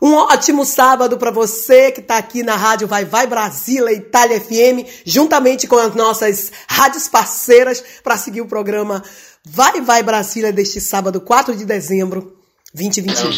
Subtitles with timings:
[0.00, 4.86] Um ótimo sábado para você que está aqui na rádio Vai Vai Brasília Itália FM,
[5.04, 9.02] juntamente com as nossas rádios parceiras para seguir o programa
[9.44, 12.36] Vai Vai Brasília deste sábado, 4 de dezembro,
[12.74, 13.30] 2021.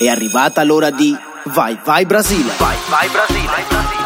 [0.00, 1.16] È arrivata l'ora di
[1.46, 2.50] Vai Vai Brasile.
[2.58, 4.05] Vai Vai Brasile.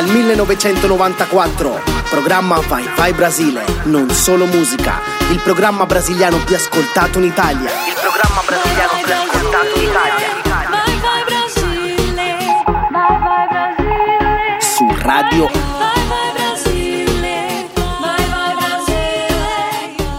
[0.00, 4.94] Dal 1994, programma Vai Vai Brasile, non solo musica,
[5.30, 7.68] il programma brasiliano più ascoltato in Italia.
[7.86, 10.26] Il programma brasiliano più ascoltato in Italia.
[10.70, 12.36] Vai Vai Brasile,
[12.90, 14.60] Vai Vai Brasile.
[14.60, 19.34] Su Radio Vai Vai Brasile, Vai Vai Brasile,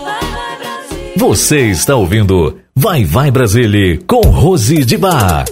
[0.03, 1.13] Vai Vai Brasile.
[1.15, 5.45] Você está ouvindo Vai Vai Brasile com Rose de Bar.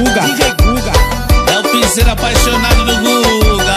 [0.00, 0.20] Guga.
[0.22, 0.92] DJ Guga.
[1.52, 3.74] É o piseiro apaixonado do Guga.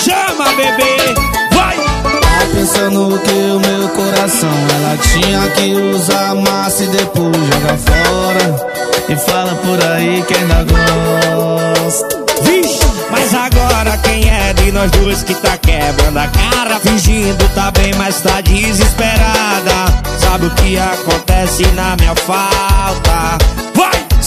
[0.00, 1.14] Chama, bebê.
[1.52, 1.76] Vai!
[1.76, 8.78] Tá pensando que o meu coração ela tinha que usar massa e depois jogar fora.
[9.06, 12.24] E fala por aí que ainda gosta.
[12.42, 16.80] Vixe, mas agora quem é de nós dois que tá quebrando a cara?
[16.80, 19.92] Fingindo tá bem, mas tá desesperada.
[20.18, 23.67] Sabe o que acontece na minha falta?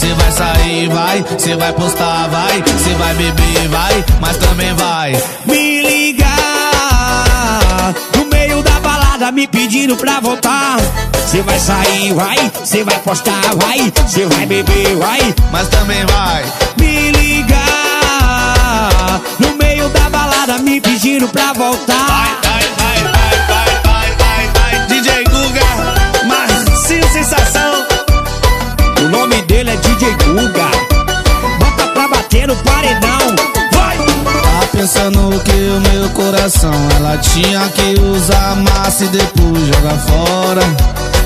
[0.02, 5.12] Cê vai sair, vai, cê vai postar, vai, cê vai beber, vai, mas também vai
[5.46, 6.34] me ligar.
[8.16, 10.78] No meio da balada me pedindo pra voltar.
[11.28, 15.20] Cê vai sair, vai, cê vai postar, vai, cê vai beber, vai,
[15.52, 16.44] mas também vai
[16.80, 17.60] me ligar.
[19.38, 22.06] No meio da balada me pedindo pra voltar.
[22.08, 27.91] Vai, vai, vai, vai, vai, vai, vai, vai, DJ Guga, Marcinho Sensação
[29.72, 30.70] é DJ Guga.
[31.58, 33.34] Bota pra bater no paredão.
[33.72, 33.96] Vai!
[33.96, 40.62] Tá pensando que o meu coração ela tinha que usar massa e depois jogar fora.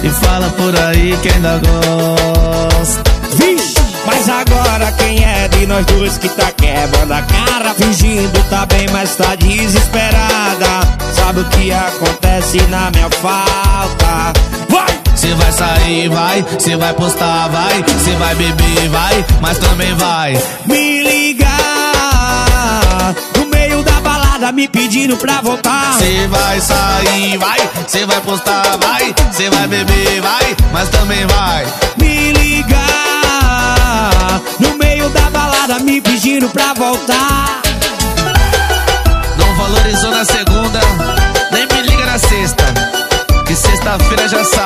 [0.02, 3.02] E fala por aí que ainda gosta.
[3.36, 3.85] Vixe!
[4.06, 8.86] Mas agora quem é de nós dois que tá quebrando a cara Fingindo tá bem,
[8.92, 10.66] mas tá desesperada
[11.12, 14.32] Sabe o que acontece na minha falta
[14.68, 15.06] Vai!
[15.16, 20.38] Cê vai sair, vai, cê vai postar, vai, cê vai beber, vai, mas também vai
[20.66, 21.50] me ligar
[23.36, 25.94] no meio da balada me pedindo pra voltar.
[25.98, 31.66] Cê vai sair, vai, cê vai postar, vai, cê vai beber, vai, mas também vai
[31.96, 33.05] me ligar
[34.58, 37.62] no meio da balada me pedindo pra voltar.
[39.38, 40.80] Não valorizou na segunda,
[41.52, 42.64] nem me liga na sexta.
[43.46, 44.65] Que sexta-feira já sabe,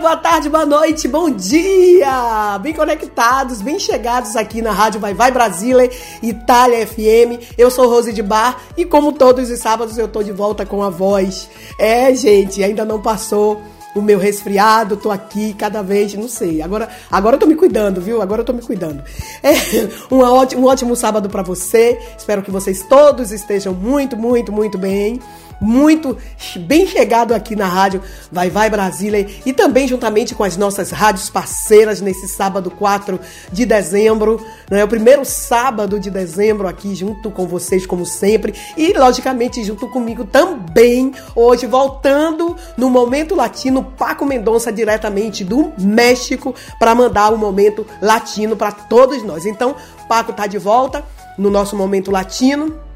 [0.00, 2.58] boa tarde, boa noite, bom dia!
[2.62, 5.90] Bem conectados, bem chegados aqui na Rádio Vai Vai Brasília,
[6.22, 7.52] Itália FM.
[7.58, 10.82] Eu sou Rose de Bar e como todos os sábados eu tô de volta com
[10.82, 11.50] a voz.
[11.78, 13.60] É, gente, ainda não passou
[13.94, 16.62] o meu resfriado, tô aqui cada vez, não sei.
[16.62, 18.22] Agora, agora eu tô me cuidando, viu?
[18.22, 19.02] Agora eu tô me cuidando.
[19.42, 19.52] É
[20.10, 21.98] um ótimo, um ótimo sábado para você.
[22.16, 25.20] Espero que vocês todos estejam muito, muito, muito bem
[25.60, 26.16] muito
[26.56, 31.28] bem chegado aqui na rádio Vai Vai Brasília e também juntamente com as nossas rádios
[31.28, 33.20] parceiras nesse sábado 4
[33.52, 34.82] de dezembro, né?
[34.82, 40.24] O primeiro sábado de dezembro aqui junto com vocês como sempre e logicamente junto comigo
[40.24, 47.86] também hoje voltando no momento latino Paco Mendonça diretamente do México para mandar o momento
[48.00, 49.44] latino para todos nós.
[49.44, 49.76] Então,
[50.08, 51.04] Paco tá de volta
[51.36, 52.89] no nosso momento latino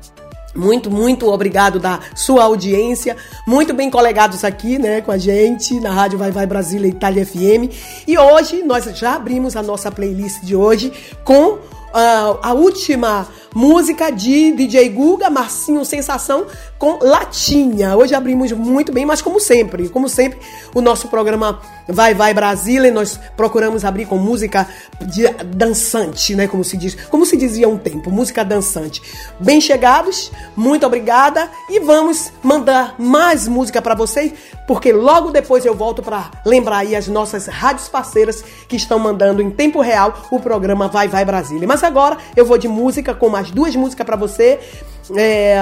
[0.55, 3.17] muito, muito obrigado da sua audiência.
[3.47, 7.73] Muito bem colegados aqui, né, com a gente na Rádio Vai Vai Brasília Itália FM.
[8.07, 10.93] E hoje nós já abrimos a nossa playlist de hoje
[11.25, 11.59] com
[11.95, 16.47] uh, a última música de DJ Guga, Marcinho Sensação
[16.85, 17.97] com Latinha.
[17.97, 20.39] Hoje abrimos muito bem, mas como sempre, como sempre,
[20.75, 21.59] o nosso programa
[21.89, 24.69] Vai Vai Brasília, nós procuramos abrir com música
[25.01, 29.01] de, dançante, né, como se diz, como se dizia um tempo, música dançante.
[29.41, 34.35] Bem chegados, muito obrigada e vamos mandar mais música para vocês,
[34.67, 39.41] porque logo depois eu volto para lembrar aí as nossas rádios parceiras que estão mandando
[39.41, 41.67] em tempo real o programa Vai Vai Brasília.
[41.67, 44.61] Mas agora eu vou de música com mais duas músicas para você.
[45.17, 45.57] É,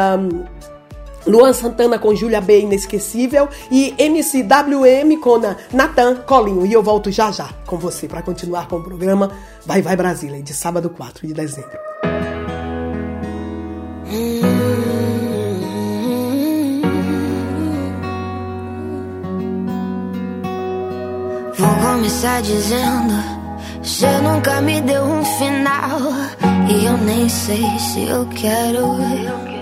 [1.26, 3.48] Luan Santana com Júlia B, inesquecível.
[3.70, 5.40] E MCWM com
[5.72, 6.66] Natan Colinho.
[6.66, 9.30] E eu volto já já com você para continuar com o programa
[9.64, 11.78] Vai Vai Brasília, de sábado 4 de dezembro.
[21.56, 23.14] Vou começar dizendo:
[23.82, 26.00] Você nunca me deu um final.
[26.68, 28.78] E eu nem sei se eu quero.
[28.78, 29.61] Eu quero.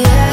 [0.00, 0.23] é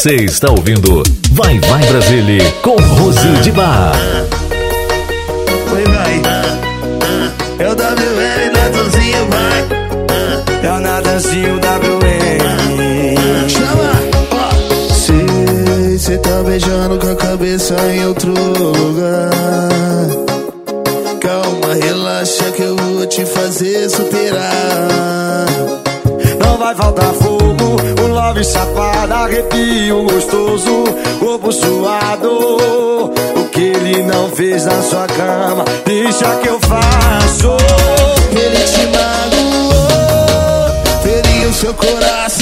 [0.00, 1.02] Você está ouvindo
[1.32, 3.92] Vai Vai Brasília com Rose de Bar.
[5.74, 6.22] Oi, vai.
[7.58, 9.68] É o WM, Natanzinho, vai.
[10.62, 12.40] É o Natanzinho WM.
[13.46, 13.92] Chama!
[14.94, 19.30] Sei, cê tá beijando com a cabeça em outro lugar.
[21.20, 25.46] Calma, relaxa que eu vou te fazer superar.
[26.42, 27.76] Não vai faltar fogo,
[28.30, 30.84] love safado, arrepio gostoso,
[31.18, 32.30] corpo suado.
[33.36, 37.56] O que ele não fez na sua cama, deixa que eu faço.
[38.30, 39.82] Ele te magoou,
[41.02, 42.39] feriu seu coraçãozinho.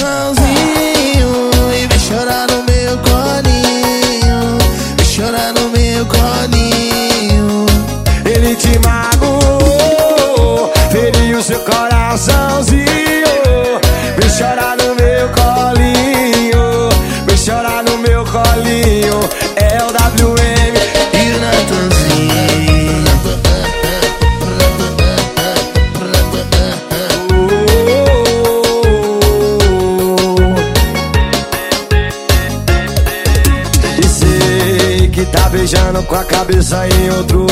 [35.69, 37.45] Beijando com a cabeça em outro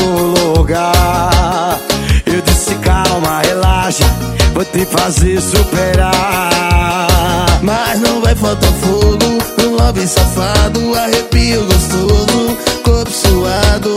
[0.56, 1.78] lugar.
[2.26, 4.04] Eu disse calma, relaxa,
[4.52, 6.10] vou te fazer superar.
[7.62, 13.90] Mas não vai faltar fogo, um love safado, arrepio gostoso, corpo suado.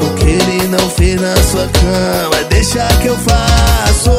[0.00, 4.10] O que ele não fez na sua cama, deixa que eu faço.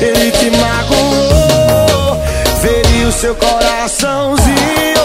[0.00, 2.22] Ele te magoou,
[2.62, 4.95] feriu seu coraçãozinho.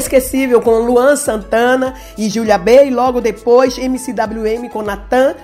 [0.00, 2.86] Inesquecível com Luan Santana e Julia B.
[2.86, 5.34] E logo depois MCWM com Natan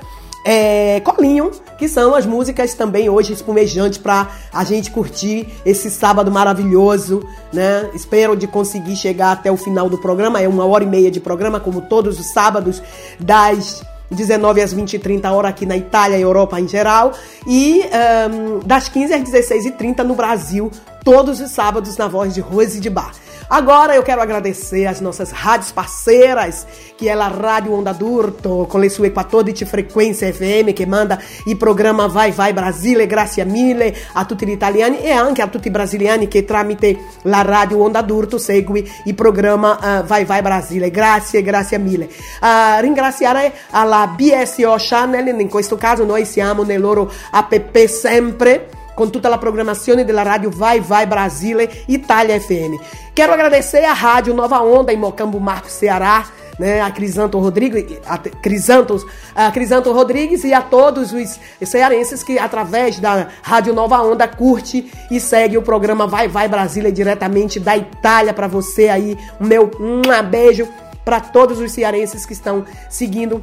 [0.45, 6.31] é, Colinho, que são as músicas também hoje espumejantes para a gente curtir esse sábado
[6.31, 7.23] maravilhoso,
[7.53, 7.91] né?
[7.95, 11.21] Espero de conseguir chegar até o final do programa, é uma hora e meia de
[11.21, 12.81] programa, como todos os sábados,
[13.19, 17.13] das 19 às 20 e 30 horas aqui na Itália e Europa em geral,
[17.45, 17.83] e
[18.31, 20.71] um, das 15 às 16 e 30 no Brasil,
[21.05, 23.13] todos os sábados na voz de Rose de Bar.
[23.49, 26.67] Agora eu quero agradecer as nossas rádios parceiras,
[26.99, 31.55] que é a Rádio Onda d'Urto, com le sue 14 frequência FM, que manda e
[31.55, 35.71] programa Vai Vai Brasile, grazie mille a tutti gli italiani e anche a tutti i
[35.71, 40.91] brasiliani che tramite la Radio Onda d'Urto segue il programma uh, Vai Vai Brasile.
[40.91, 42.09] Grazie, grazie mille.
[42.41, 49.07] Uh, ringraziare alla BSO Channel, in questo caso noi siamo nel loro app sempre com
[49.07, 52.81] toda a programação da rádio Vai Vai Brasília Itália FM.
[53.15, 56.27] Quero agradecer à Rádio Nova Onda em Mocambo Marcos, Ceará,
[56.59, 62.39] né, a Crisanto Rodrigues, a Crisantos, a Crisanto Rodrigues e a todos os cearenses que
[62.39, 67.77] através da Rádio Nova Onda curte e segue o programa Vai Vai Brasília diretamente da
[67.77, 69.17] Itália para você aí.
[69.39, 70.67] Meu um beijo
[71.05, 73.43] para todos os cearenses que estão seguindo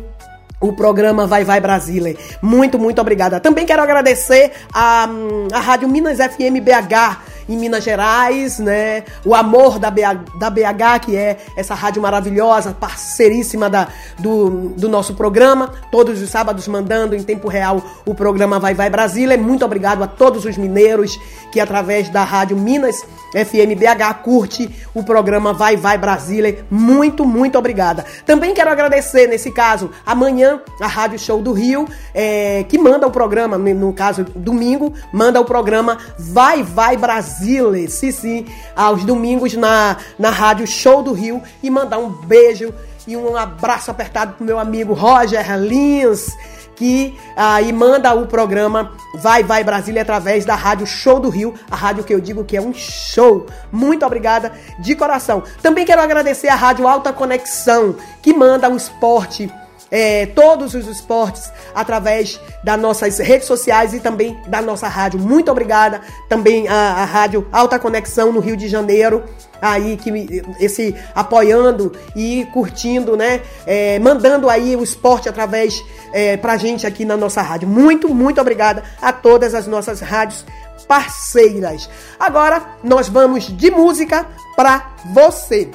[0.64, 2.16] o programa Vai Vai Brasília.
[2.42, 3.40] Muito, muito obrigada.
[3.40, 5.08] Também quero agradecer a,
[5.52, 9.04] a Rádio Minas FM BH em Minas Gerais, né?
[9.26, 13.88] O Amor da BH, da BH, que é essa rádio maravilhosa, parceiríssima da,
[14.20, 18.90] do, do nosso programa, todos os sábados mandando em tempo real o programa Vai Vai
[18.90, 19.38] Brasília.
[19.38, 21.20] Muito obrigado a todos os mineiros
[21.52, 26.66] que através da rádio Minas FM BH curte o programa Vai Vai Brasília.
[26.70, 28.06] Muito, muito obrigada.
[28.26, 33.12] Também quero agradecer, nesse caso, amanhã, a Rádio Show do Rio, é, que manda o
[33.12, 39.54] programa, no caso, domingo, manda o programa Vai Vai Brasília Brasile, sim, sim, aos domingos
[39.54, 42.74] na, na Rádio Show do Rio e mandar um beijo
[43.08, 46.32] e um abraço apertado pro meu amigo Roger Lins,
[46.76, 51.54] que aí ah, manda o programa Vai Vai Brasília através da Rádio Show do Rio,
[51.70, 53.48] a rádio que eu digo que é um show.
[53.72, 55.44] Muito obrigada de coração.
[55.62, 59.52] Também quero agradecer a Rádio Alta Conexão, que manda o esporte
[59.94, 65.20] é, todos os esportes através das nossas redes sociais e também da nossa rádio.
[65.20, 69.24] Muito obrigada também a rádio Alta Conexão no Rio de Janeiro
[69.62, 70.12] aí que
[70.60, 73.42] esse apoiando e curtindo, né?
[73.66, 75.82] É, mandando aí o esporte através
[76.12, 77.68] é, gente aqui na nossa rádio.
[77.68, 80.44] Muito, muito obrigada a todas as nossas rádios
[80.88, 81.90] parceiras.
[82.20, 85.70] Agora nós vamos de música para você.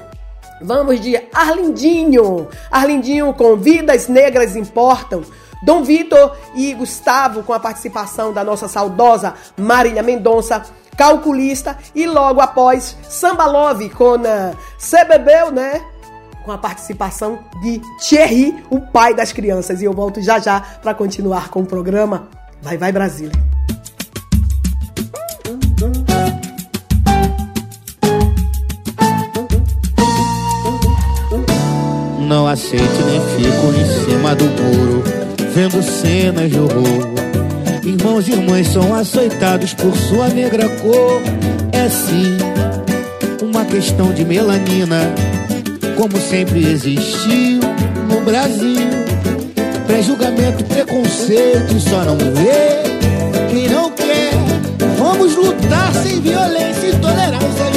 [0.60, 2.48] Vamos de Arlindinho.
[2.70, 5.22] Arlindinho com Vidas Negras Importam.
[5.62, 10.62] Dom Vitor e Gustavo com a participação da nossa saudosa Marília Mendonça,
[10.96, 11.76] calculista.
[11.94, 15.82] E logo após, Samba Love com uh, Cê Bebeu, né?
[16.44, 19.82] Com a participação de Thierry, o pai das crianças.
[19.82, 22.28] E eu volto já já para continuar com o programa.
[22.62, 23.57] Vai, vai, Brasília.
[32.28, 35.02] Não aceito nem fico em cima do muro
[35.54, 37.08] Vendo cenas de horror.
[37.82, 41.22] Irmãos e irmãs são açoitados por sua negra cor.
[41.72, 42.36] É sim
[43.42, 45.14] uma questão de melanina
[45.96, 47.60] Como sempre existiu
[48.10, 48.86] no Brasil.
[49.86, 54.34] Pré-julgamento, preconceito, só não vê quem não quer.
[54.98, 57.70] Vamos lutar sem violência e tolerância,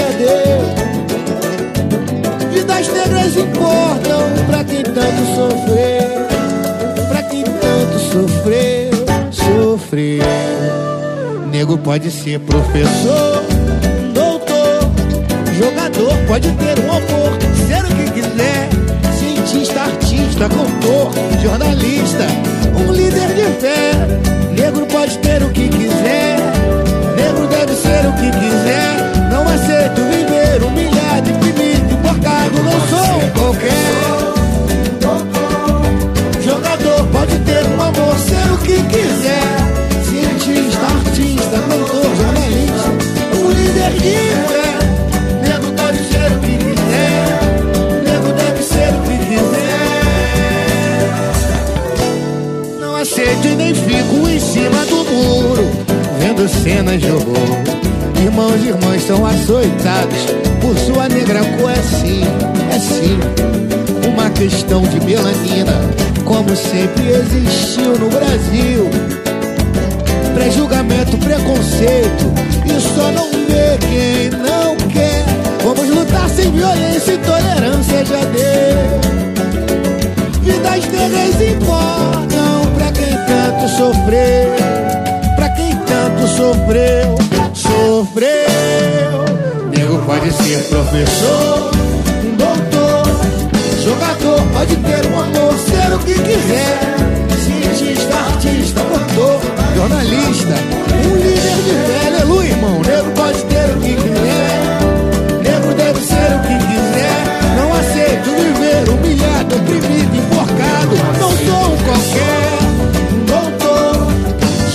[2.81, 8.91] Vidas negras importam pra quem tanto sofreu, pra quem tanto sofreu,
[9.29, 10.23] sofreu.
[11.51, 13.43] Nego pode ser professor,
[14.15, 14.89] doutor,
[15.59, 18.69] jogador, pode ter um amor, ser o que quiser,
[19.15, 22.25] cientista, artista, cantor, jornalista,
[22.75, 23.91] um líder de fé.
[24.59, 26.38] Negro pode ter o que quiser,
[27.15, 30.20] negro deve ser o que quiser, não aceito
[58.53, 60.25] E irmãs são açoitados
[60.60, 61.72] por sua negra cor.
[61.72, 62.22] É sim,
[62.70, 63.17] é sim,
[64.08, 65.74] uma questão de melanina,
[66.25, 68.89] como sempre existiu no Brasil.
[70.34, 72.34] Prejulgamento, preconceito,
[72.65, 75.24] e só não vê quem não quer.
[75.63, 79.01] Vamos lutar sem violência e tolerância já deu.
[80.41, 84.55] Vidas negras importam pra quem tanto sofreu,
[85.36, 87.30] pra quem tanto sofreu.
[90.11, 91.71] Pode ser professor,
[92.25, 93.05] um doutor,
[93.81, 96.79] jogador, pode ter um amor, ser o que quiser.
[97.39, 99.39] Cientista, artista, cantor,
[99.73, 100.55] jornalista,
[101.07, 102.81] um líder de fé, aleluia, irmão.
[102.81, 104.59] Nego pode ter o que quiser,
[105.43, 107.55] nego deve ser o que quiser.
[107.55, 110.95] Não aceito viver humilhado, oprimido, enforcado.
[111.21, 112.59] Não sou um qualquer,
[113.13, 114.11] um doutor,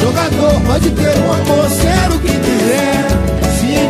[0.00, 2.45] jogador, pode ter um amor, ser o que quiser.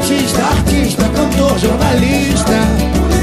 [0.07, 2.53] Cientista, artista, cantor, jornalista,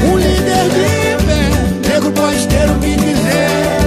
[0.06, 1.88] um líder de fé.
[1.88, 3.80] Negro pode ter o que quiser,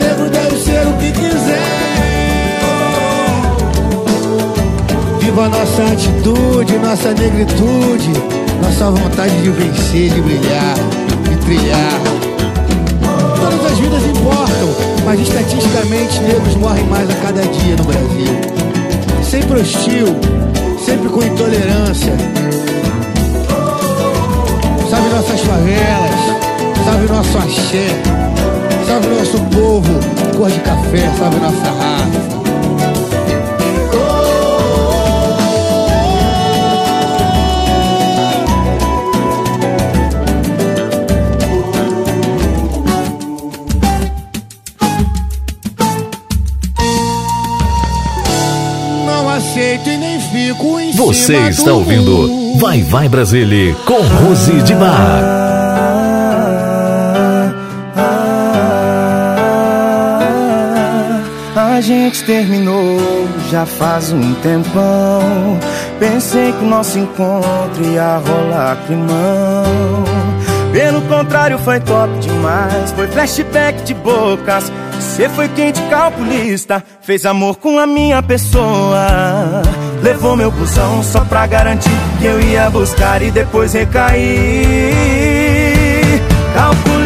[0.00, 1.60] negro deve ser o que quiser.
[5.20, 8.10] Viva nossa atitude, nossa negritude,
[8.62, 10.76] nossa vontade de vencer, de brilhar,
[11.28, 12.00] de trilhar.
[13.38, 18.40] Todas as vidas importam, mas estatisticamente negros morrem mais a cada dia no Brasil.
[19.22, 20.06] Sempre hostil,
[20.84, 22.12] sempre com intolerância.
[24.88, 26.20] Salve nossas favelas,
[26.84, 27.88] salve nosso axé,
[28.86, 32.29] salve nosso povo, cor de café, salve nossa raça.
[51.10, 52.56] Você está do ouvindo.
[52.60, 55.24] Vai Vai Brasília com Rose de Bar.
[61.56, 63.00] A gente terminou
[63.50, 65.58] já faz um tempão.
[65.98, 70.04] Pensei que o nosso encontro ia rolar climão.
[70.72, 72.92] Pelo contrário, foi top demais.
[72.92, 74.70] Foi flashback de bocas.
[75.20, 76.82] Você foi quente calculista.
[77.02, 79.60] Fez amor com a minha pessoa.
[80.02, 84.16] Levou meu busão só pra garantir que eu ia buscar e depois recair.
[86.54, 87.04] Calculista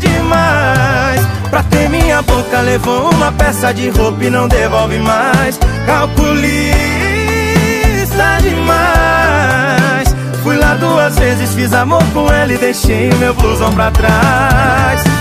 [0.00, 1.20] demais.
[1.48, 5.60] Pra ter minha boca, levou uma peça de roupa e não devolve mais.
[5.86, 6.72] Calculista
[8.42, 10.12] demais.
[10.42, 15.11] Fui lá duas vezes, fiz amor com ela e deixei o meu blusão pra trás.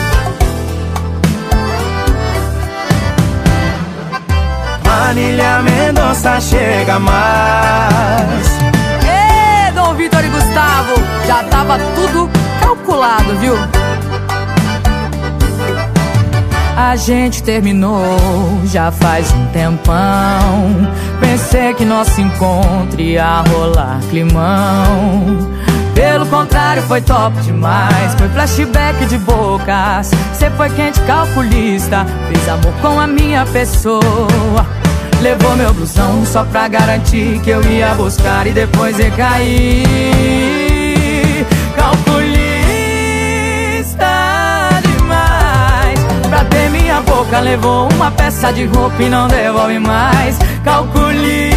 [5.11, 8.47] Marília Mendonça chega mais.
[9.03, 10.93] Ê, Dom Vitor e Gustavo,
[11.27, 12.29] já tava tudo
[12.61, 13.55] calculado, viu?
[16.77, 18.01] A gente terminou
[18.63, 20.87] já faz um tempão.
[21.19, 25.51] Pensei que nosso encontro ia rolar climão.
[25.93, 28.15] Pelo contrário, foi top demais.
[28.17, 30.09] Foi flashback de bocas.
[30.31, 32.05] Cê foi quente calculista.
[32.29, 34.65] Fez amor com a minha pessoa.
[35.21, 39.85] Levou meu blusão só pra garantir que eu ia buscar e depois recair.
[41.75, 42.71] Calculista
[44.81, 45.99] demais.
[46.27, 50.39] Pra ter minha boca, levou uma peça de roupa e não devolve mais.
[50.63, 51.51] Calculista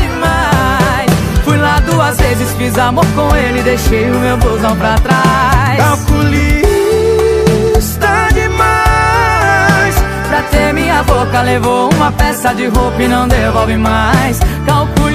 [0.00, 1.10] demais.
[1.44, 5.76] Fui lá duas vezes, fiz amor com ele, deixei o meu blusão pra trás.
[5.76, 6.63] Calculista
[10.74, 15.14] minha boca levou uma peça de roupa e não devolve mais Calculista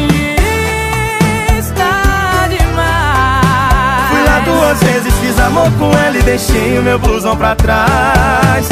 [2.50, 7.56] demais Fui lá duas vezes, fiz amor com ela e deixei o meu blusão pra
[7.56, 8.68] trás.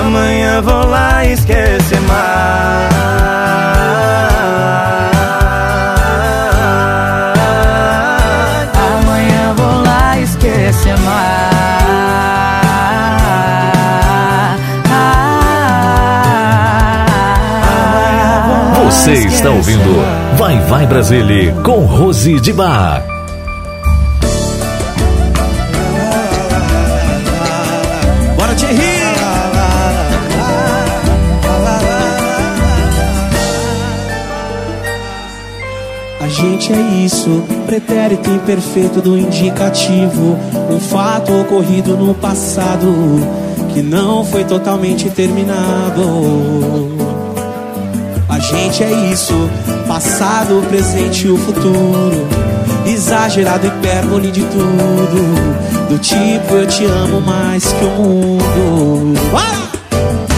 [0.00, 3.77] Amanhã vou lá esquecer mais.
[19.38, 23.04] Está ouvindo Vai Vai Brasília com Rose de Bar.
[28.36, 28.98] Bora, Thierry!
[36.20, 40.36] A gente é isso, pretérito imperfeito do indicativo.
[40.68, 42.92] Um fato ocorrido no passado
[43.72, 46.97] que não foi totalmente terminado.
[48.50, 49.34] A gente é isso,
[49.86, 52.26] passado, presente e o futuro.
[52.86, 55.86] Exagerado hipérbole de tudo.
[55.86, 59.20] Do tipo eu te amo mais que o mundo.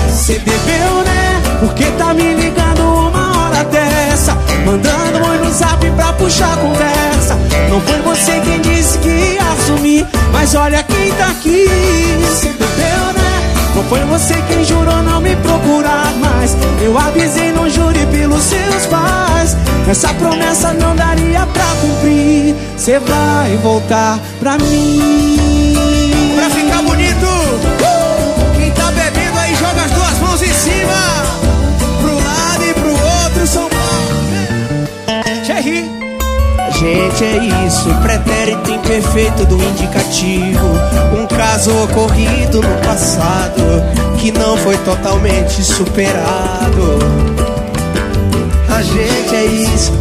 [0.08, 1.40] Você bebeu, né?
[1.60, 4.36] Porque tá me ligando uma hora dessa.
[4.66, 7.36] Mandando oi no zap pra puxar puxar conversa.
[7.68, 11.64] Não foi você quem disse que ia assumir, mas olha quem tá aqui.
[12.28, 13.54] Você bebeu, né?
[13.76, 16.09] Não foi você quem jurou não me procurar.
[16.82, 19.56] Eu avisei, não jure pelos seus pais.
[19.88, 22.54] Essa promessa não daria pra cumprir.
[22.76, 25.99] Você vai voltar pra mim.
[36.80, 40.66] Gente, é isso, pretérito imperfeito do indicativo.
[41.14, 43.60] Um caso ocorrido no passado
[44.16, 46.98] que não foi totalmente superado.
[48.74, 49.92] A gente é isso,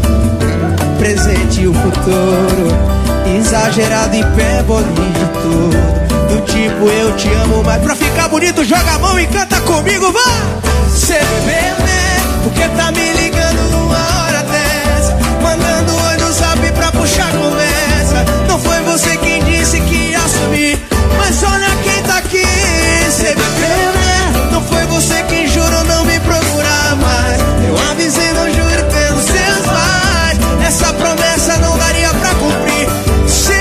[0.98, 2.70] presente e o futuro.
[3.38, 5.70] Exagerado e pé bonito.
[6.30, 10.14] Do tipo eu te amo, mas pra ficar bonito, joga a mão e canta comigo,
[10.14, 10.32] vá!
[10.96, 12.20] Cê bebê, né?
[12.42, 13.69] Porque tá me ligando
[17.00, 18.26] puxar conversa.
[18.48, 20.78] Não foi você quem disse que ia assumir,
[21.18, 22.46] mas olha quem tá aqui.
[23.10, 24.50] Cê bebeu, né?
[24.52, 27.40] Não foi você quem jurou não me procurar mais.
[27.66, 30.40] Eu avisei, não juro pelos seus pais.
[30.68, 32.88] Essa promessa não daria pra cumprir.
[33.28, 33.54] Cê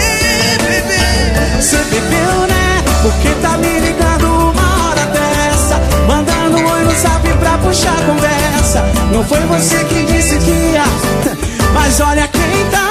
[0.61, 2.83] bebeu, cê bebeu, né?
[3.03, 8.83] Porque tá me ligando uma hora dessa, mandando oi no zap pra puxar conversa.
[9.12, 10.85] Não foi você que disse que ia,
[11.72, 12.88] mas olha quem tá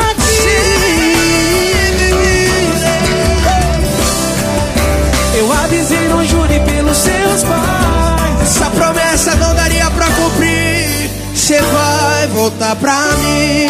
[5.96, 8.42] não jure pelos seus pais.
[8.42, 11.10] Essa promessa não daria pra cumprir.
[11.36, 13.68] Cê vai voltar pra mim.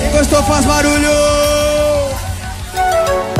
[0.00, 1.10] Quem gostou faz barulho.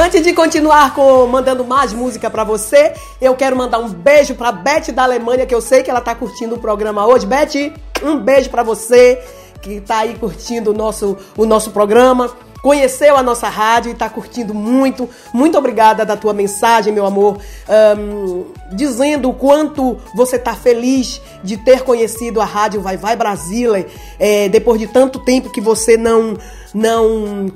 [0.00, 4.50] Antes de continuar com mandando mais música pra você, eu quero mandar um beijo pra
[4.50, 7.26] Beth da Alemanha, que eu sei que ela tá curtindo o programa hoje.
[7.26, 9.22] Beth, um beijo pra você
[9.60, 12.30] que tá aí curtindo o nosso, o nosso programa.
[12.62, 15.08] Conheceu a nossa rádio e tá curtindo muito.
[15.32, 17.38] Muito obrigada da tua mensagem, meu amor.
[17.68, 23.86] Ahn, dizendo o quanto você tá feliz de ter conhecido a rádio Vai Vai Brasília.
[24.18, 26.36] é, depois de tanto tempo que você não,
[26.74, 27.50] não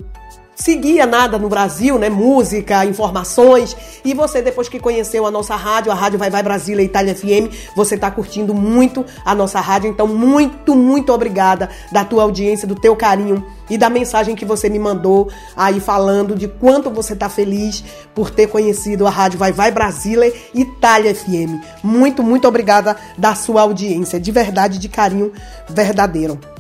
[0.55, 2.09] seguia nada no Brasil, né?
[2.09, 3.77] Música, informações.
[4.05, 7.53] E você, depois que conheceu a nossa rádio, a Rádio Vai Vai Brasília Itália FM,
[7.75, 9.91] você tá curtindo muito a nossa rádio.
[9.91, 14.69] Então, muito, muito obrigada da tua audiência, do teu carinho e da mensagem que você
[14.69, 17.83] me mandou aí falando de quanto você tá feliz
[18.15, 21.63] por ter conhecido a Rádio Vai Vai Brasília Itália FM.
[21.83, 24.21] Muito, muito obrigada da sua audiência.
[24.21, 25.33] De verdade, de carinho
[25.69, 26.54] verdadeiro.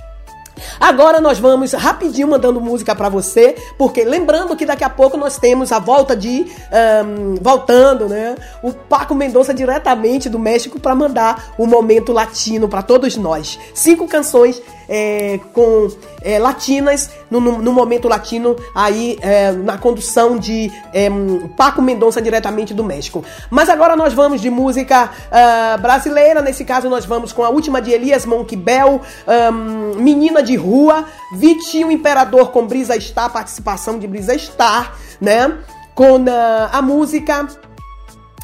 [0.79, 5.38] Agora nós vamos rapidinho mandando música pra você, porque lembrando que daqui a pouco nós
[5.38, 8.37] temos a volta de ahn, voltando, né?
[8.62, 13.59] O Paco Mendonça diretamente do México para mandar o momento latino para todos nós.
[13.75, 15.88] Cinco canções é, com
[16.23, 21.09] é, latinas no, no- no momento latino aí é, na condução de é,
[21.57, 23.25] Paco Mendonça diretamente do México.
[23.51, 26.40] Mas agora nós vamos de música ah, brasileira.
[26.42, 28.25] Nesse caso nós vamos com a última de Elias
[28.57, 35.59] Bell, ahn, Menina de Rua, Vitinho Imperador com Brisa Star, participação de Brisa Star, né?
[35.94, 37.47] Com ah, a música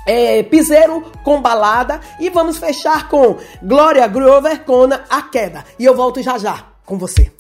[0.07, 5.65] é, Piseiro com balada e vamos fechar com Glória Grover com A Queda.
[5.79, 7.31] E eu volto já já com você.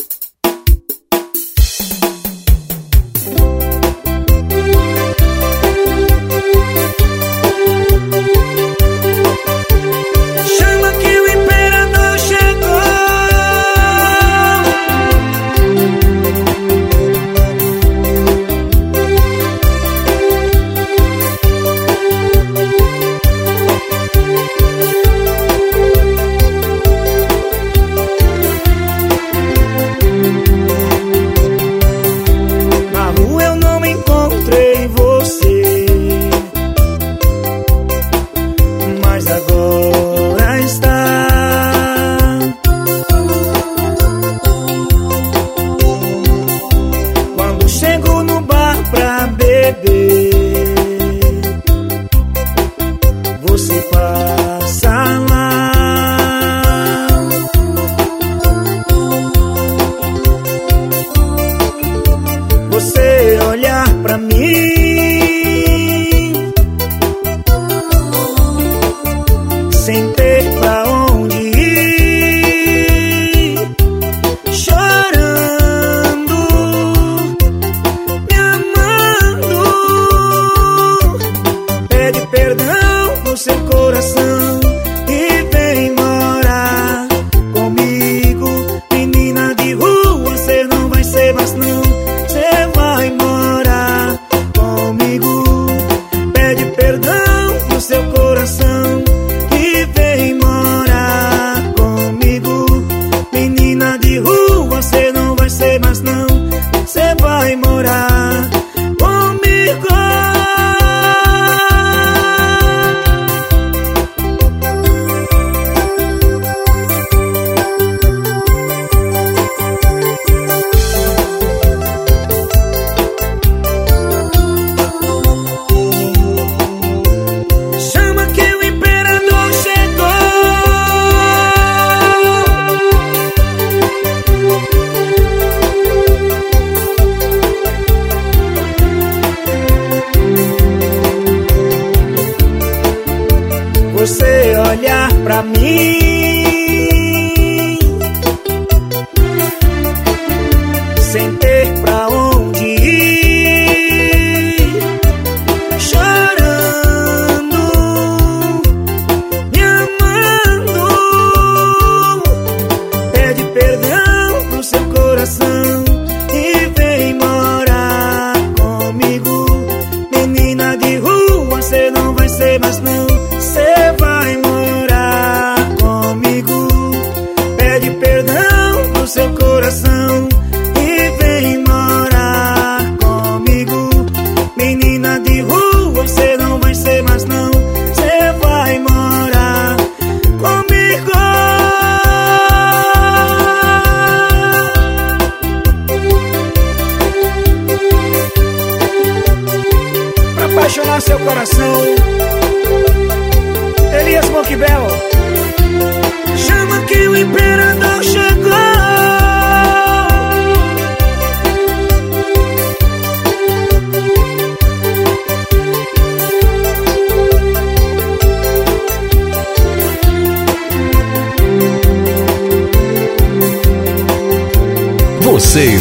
[144.00, 146.19] você olhar pra mim.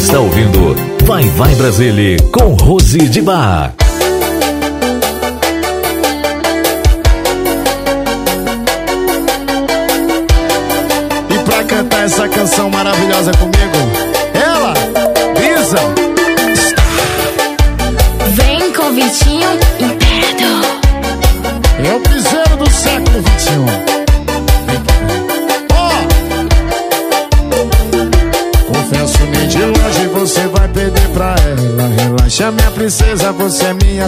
[0.00, 3.74] está ouvindo Vai Vai Brasile com Rose de Bar.
[11.28, 13.89] E pra cantar essa canção maravilhosa comigo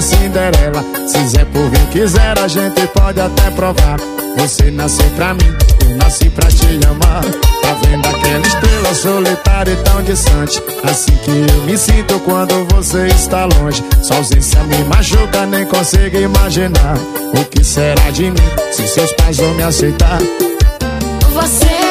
[0.02, 0.84] Cinderela.
[1.06, 3.98] Se Zé quem quiser a gente pode até provar.
[4.36, 7.22] Você nasceu pra mim, eu nasci pra te amar.
[7.62, 10.62] Tá vendo aquela estrela solitária e tão distante?
[10.84, 13.84] Assim que eu me sinto quando você está longe.
[14.02, 16.96] Sua ausência me machuca, nem consigo imaginar.
[17.34, 20.18] O que será de mim se seus pais vão me aceitar?
[21.34, 21.81] Você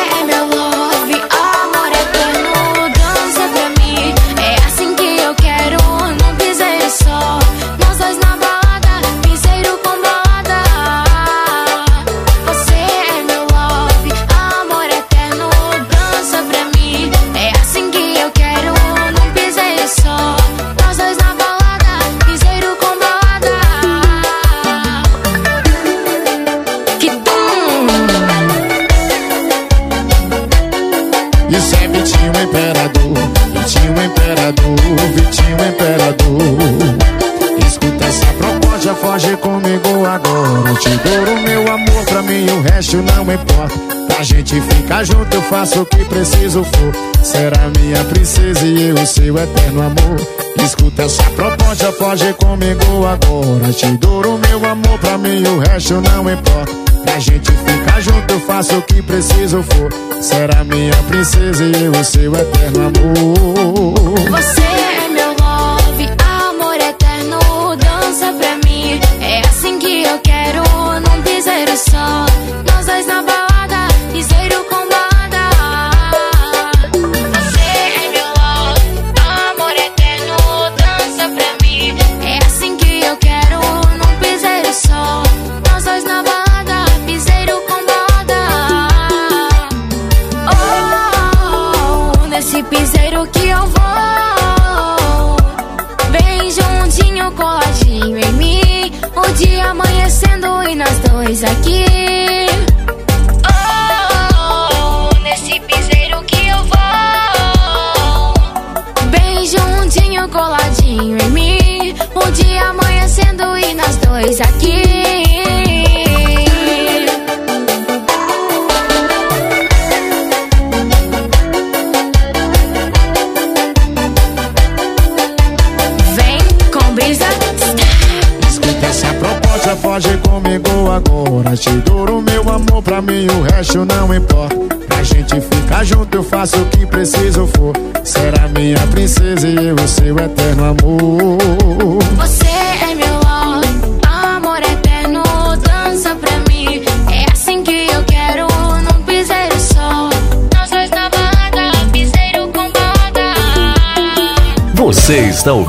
[45.03, 47.23] Junto eu faço o que preciso for.
[47.23, 50.15] Será minha princesa e eu seu eterno amor.
[50.63, 53.73] Escuta essa proposta, foge comigo agora.
[53.73, 56.71] Te duro meu amor, pra mim o resto não importa.
[57.03, 59.89] Pra gente ficar junto eu faço o que preciso for.
[60.21, 64.29] Será minha princesa e eu seu eterno amor.
[64.29, 64.70] Você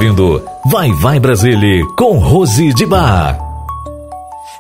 [0.03, 3.39] ouvindo Vai Vai Brasile com Rose de Bar.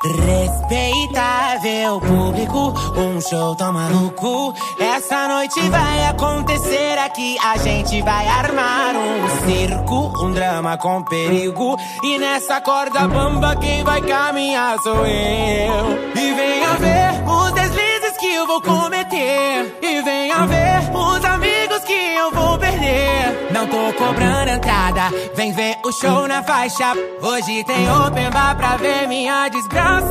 [0.05, 4.55] Respeitável público, um show tão maluco.
[4.78, 7.37] Essa noite vai acontecer aqui.
[7.42, 11.76] A gente vai armar um circo, um drama com perigo.
[12.05, 15.98] E nessa corda bamba, quem vai caminhar sou eu.
[16.14, 19.78] E venha ver os deslizes que eu vou cometer.
[19.83, 21.21] E venha ver os
[23.92, 26.92] tô cobrando entrada, vem ver o show na faixa.
[27.20, 30.07] Hoje tem open bar pra ver minha desgraça.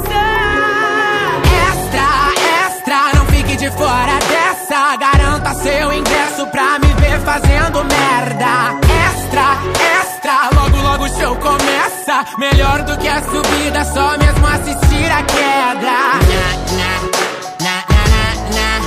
[1.70, 4.96] Extra, extra, não fique de fora dessa.
[4.98, 8.80] Garanta seu ingresso pra me ver fazendo merda.
[9.10, 9.58] Extra,
[10.00, 12.26] extra, logo logo o show começa.
[12.38, 15.82] Melhor do que a subida, só mesmo assistir a queda.
[15.82, 16.92] Na, na,
[17.60, 18.02] na, na,
[18.52, 18.78] na,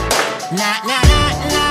[0.50, 1.63] na, na, na, na.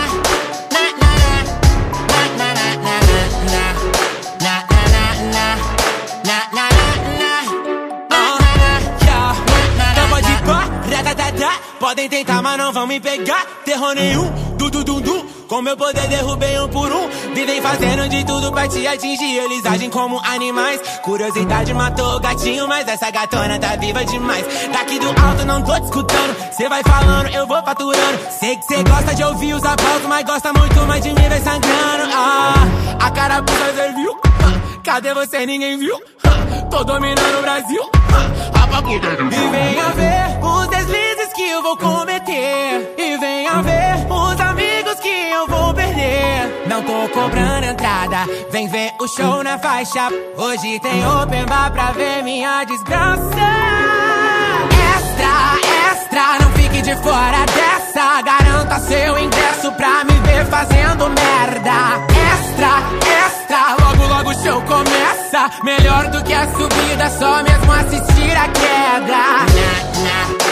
[12.04, 13.46] Podem tentar, mas não vão me pegar.
[13.64, 15.26] Terror nenhum, du du du du.
[15.48, 17.08] Com meu poder derrubei um por um.
[17.34, 19.38] Vivem fazendo de tudo pra te atingir.
[19.38, 20.82] Eles agem como animais.
[21.02, 24.46] Curiosidade matou o gatinho, mas essa gatona tá viva demais.
[24.74, 26.54] Daqui do alto não tô te escutando.
[26.58, 28.20] Cê vai falando, eu vou faturando.
[28.38, 31.42] Sei que cê gosta de ouvir os aplausos, mas gosta muito mais de me ver
[31.42, 32.12] sangrando.
[32.14, 32.54] Ah,
[33.00, 34.20] a cara puta viu?
[34.24, 35.46] Ah, Cadê você?
[35.46, 35.98] Ninguém viu?
[36.26, 37.90] Ah, Tô dominando o Brasil.
[37.94, 39.08] Ah, a papuda.
[39.08, 41.03] E venha ver os deslizes
[41.34, 42.94] que eu vou cometer.
[42.98, 46.64] E venha ver os amigos que eu vou perder.
[46.68, 48.18] Não tô cobrando entrada,
[48.52, 50.10] vem ver o show na faixa.
[50.38, 53.24] Hoje tem open bar pra ver minha desgraça.
[54.96, 58.22] Extra, extra, não fique de fora dessa.
[58.22, 62.06] Garanta seu ingresso pra me ver fazendo merda.
[62.34, 62.70] Extra,
[63.26, 65.50] extra, logo logo o show começa.
[65.64, 70.43] Melhor do que a subida, só mesmo assistir a queda.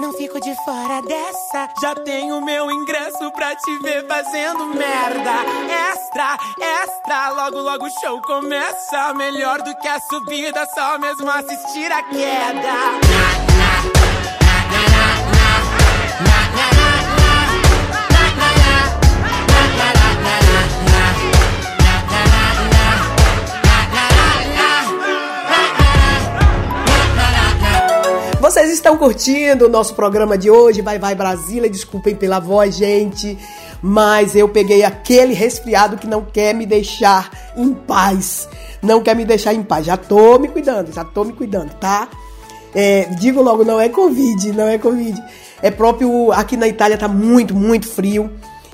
[0.00, 1.68] Não fico de fora dessa.
[1.80, 5.32] Já tenho meu ingresso pra te ver fazendo merda.
[5.92, 9.14] Extra, extra, logo logo o show começa.
[9.14, 12.74] Melhor do que a subida, só mesmo assistir a queda.
[28.44, 30.82] Vocês estão curtindo o nosso programa de hoje?
[30.82, 31.70] Vai, vai, Brasília.
[31.70, 33.38] Desculpem pela voz, gente.
[33.80, 38.46] Mas eu peguei aquele resfriado que não quer me deixar em paz.
[38.82, 39.86] Não quer me deixar em paz.
[39.86, 42.06] Já tô me cuidando, já tô me cuidando, tá?
[42.74, 45.18] É, digo logo, não é Covid, não é Covid.
[45.62, 46.30] É próprio.
[46.30, 48.30] Aqui na Itália tá muito, muito frio.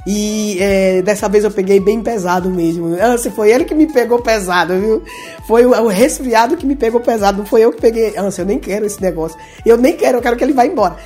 [0.07, 2.87] E é, dessa vez eu peguei bem pesado mesmo.
[3.01, 5.03] Anse, foi ele que me pegou pesado, viu?
[5.47, 7.39] Foi o, o resfriado que me pegou pesado.
[7.39, 8.17] Não foi eu que peguei.
[8.17, 9.39] Anse, eu nem quero esse negócio.
[9.65, 10.97] Eu nem quero, eu quero que ele vá embora.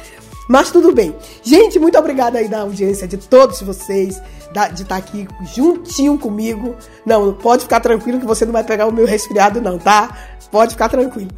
[0.48, 1.14] Mas tudo bem.
[1.42, 4.20] Gente, muito obrigada aí da audiência de todos vocês,
[4.52, 6.74] da- de estar aqui juntinho comigo.
[7.04, 10.16] Não, pode ficar tranquilo que você não vai pegar o meu resfriado, não, tá?
[10.52, 11.30] Pode ficar tranquilo.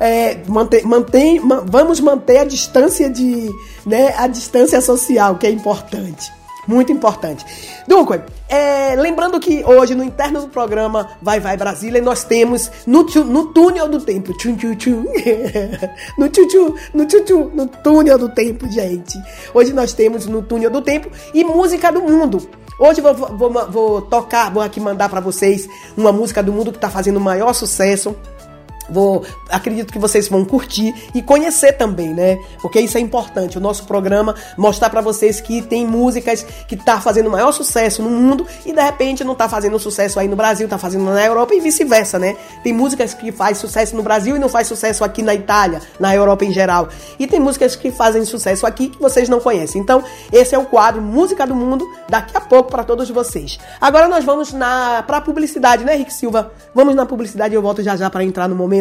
[0.00, 0.38] É,
[1.66, 3.48] vamos manter a distância de,
[3.86, 6.32] né, a distância social, que é importante.
[6.66, 7.44] Muito importante.
[7.88, 13.02] Duncan, é, lembrando que hoje no interno do programa Vai Vai Brasília nós temos no,
[13.02, 15.04] no túnel do tempo, tchum, tchum, tchum.
[16.16, 19.18] no tchum, no tchum, no túnel do tempo, gente.
[19.52, 22.46] Hoje nós temos no túnel do tempo e música do mundo.
[22.78, 26.72] Hoje eu vou, vou, vou tocar, vou aqui mandar pra vocês uma música do mundo
[26.72, 28.14] que tá fazendo o maior sucesso.
[28.88, 32.38] Vou, acredito que vocês vão curtir e conhecer também, né?
[32.60, 33.58] Porque isso é importante.
[33.58, 38.10] O nosso programa mostrar pra vocês que tem músicas que tá fazendo maior sucesso no
[38.10, 41.54] mundo e de repente não tá fazendo sucesso aí no Brasil, tá fazendo na Europa
[41.54, 42.36] e vice-versa, né?
[42.62, 46.14] Tem músicas que faz sucesso no Brasil e não faz sucesso aqui na Itália, na
[46.14, 46.88] Europa em geral.
[47.18, 49.80] E tem músicas que fazem sucesso aqui que vocês não conhecem.
[49.80, 50.02] Então,
[50.32, 53.58] esse é o quadro Música do Mundo, daqui a pouco pra todos vocês.
[53.80, 56.52] Agora nós vamos na pra publicidade, né, Rick Silva?
[56.74, 58.71] Vamos na publicidade e eu volto já já pra entrar no momento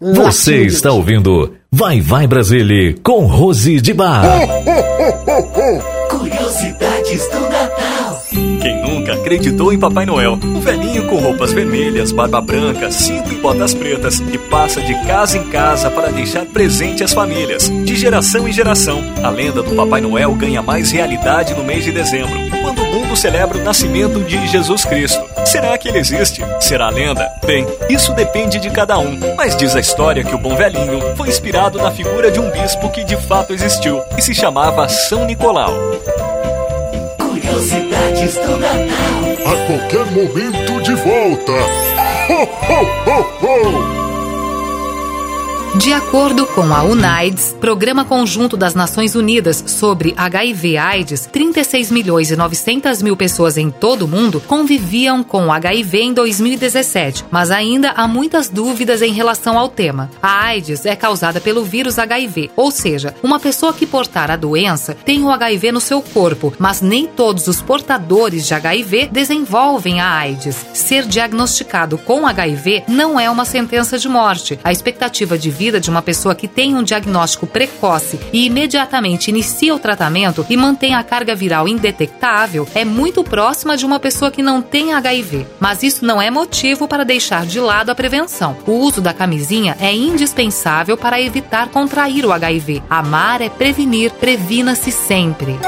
[0.00, 0.66] Você latino.
[0.66, 4.24] está ouvindo Vai Vai Brasília com Rose de Bar.
[6.10, 8.22] Curiosidades do Natal.
[8.60, 10.38] Quem nunca acreditou em Papai Noel.
[10.42, 15.38] Um velhinho com roupas vermelhas, barba branca, cinto e botas pretas e passa de casa
[15.38, 17.68] em casa para deixar presente às famílias.
[17.84, 21.92] De geração em geração, a lenda do Papai Noel ganha mais realidade no mês de
[21.92, 25.24] dezembro, quando mundo celebra o nascimento de Jesus Cristo.
[25.44, 26.42] Será que ele existe?
[26.60, 27.28] Será lenda?
[27.44, 31.28] Bem, isso depende de cada um, mas diz a história que o bom velhinho foi
[31.28, 35.72] inspirado na figura de um bispo que de fato existiu e se chamava São Nicolau.
[37.18, 38.84] Curiosidades do Natal.
[39.44, 41.52] A qualquer momento de volta.
[42.30, 42.80] Ho, ho,
[43.10, 44.13] ho, ho!
[45.76, 52.36] De acordo com a UNAIDS, Programa Conjunto das Nações Unidas sobre HIV/AIDS, 36 milhões e
[52.36, 58.06] 900 mil pessoas em todo o mundo conviviam com HIV em 2017, mas ainda há
[58.06, 60.08] muitas dúvidas em relação ao tema.
[60.22, 64.96] A AIDS é causada pelo vírus HIV, ou seja, uma pessoa que portar a doença
[65.04, 70.08] tem o HIV no seu corpo, mas nem todos os portadores de HIV desenvolvem a
[70.08, 70.56] AIDS.
[70.72, 74.56] Ser diagnosticado com HIV não é uma sentença de morte.
[74.62, 79.28] A expectativa de vida vida de uma pessoa que tem um diagnóstico precoce e imediatamente
[79.28, 84.30] inicia o tratamento e mantém a carga viral indetectável é muito próxima de uma pessoa
[84.30, 85.46] que não tem HIV.
[85.58, 88.54] Mas isso não é motivo para deixar de lado a prevenção.
[88.66, 92.82] O uso da camisinha é indispensável para evitar contrair o HIV.
[92.90, 95.58] Amar é prevenir, previna-se sempre.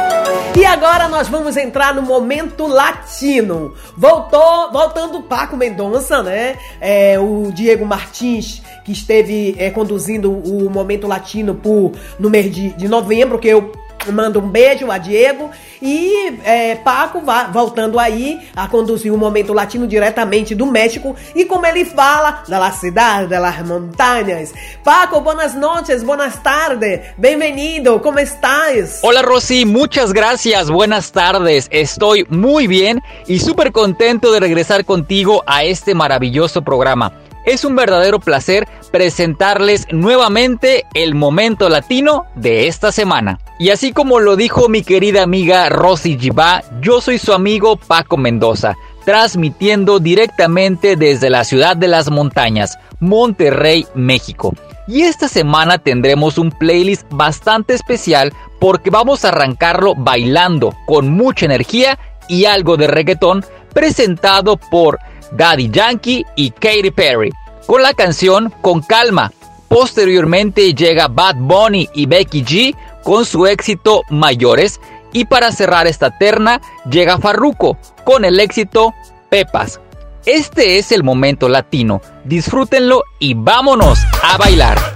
[0.54, 3.74] E agora nós vamos entrar no momento latino.
[3.96, 6.56] Voltou, voltando Paco Mendonça, né?
[6.80, 12.70] É, o Diego Martins que esteve é, conduzindo o Momento Latino por, no mês de,
[12.70, 13.70] de novembro, que eu
[14.12, 15.50] mando um beijo a Diego
[15.82, 17.20] e é, Paco
[17.52, 22.58] voltando aí a conduzir o Momento Latino diretamente do México e como ele fala, da
[22.58, 24.52] la cidade, de las montañas.
[24.84, 29.00] Paco, buenas noches, buenas tardes, bienvenido, ¿cómo estás?
[29.02, 35.42] Hola Rosy, muchas gracias, buenas tardes, estoy muy bien y súper contento de regresar contigo
[35.46, 37.25] a este maravilloso programa.
[37.46, 43.38] Es un verdadero placer presentarles nuevamente el momento latino de esta semana.
[43.60, 48.16] Y así como lo dijo mi querida amiga Rosy Gibá, yo soy su amigo Paco
[48.16, 48.74] Mendoza,
[49.04, 54.52] transmitiendo directamente desde la ciudad de las montañas, Monterrey, México.
[54.88, 61.46] Y esta semana tendremos un playlist bastante especial porque vamos a arrancarlo bailando con mucha
[61.46, 61.96] energía
[62.28, 64.98] y algo de reggaetón presentado por
[65.32, 67.32] Daddy Yankee y Katy Perry,
[67.66, 69.32] con la canción Con Calma.
[69.68, 74.80] Posteriormente llega Bad Bunny y Becky G con su éxito Mayores.
[75.12, 76.60] Y para cerrar esta terna
[76.90, 78.94] llega Farruko con el éxito
[79.28, 79.80] Pepas.
[80.24, 82.00] Este es el momento latino.
[82.24, 84.95] Disfrútenlo y vámonos a bailar.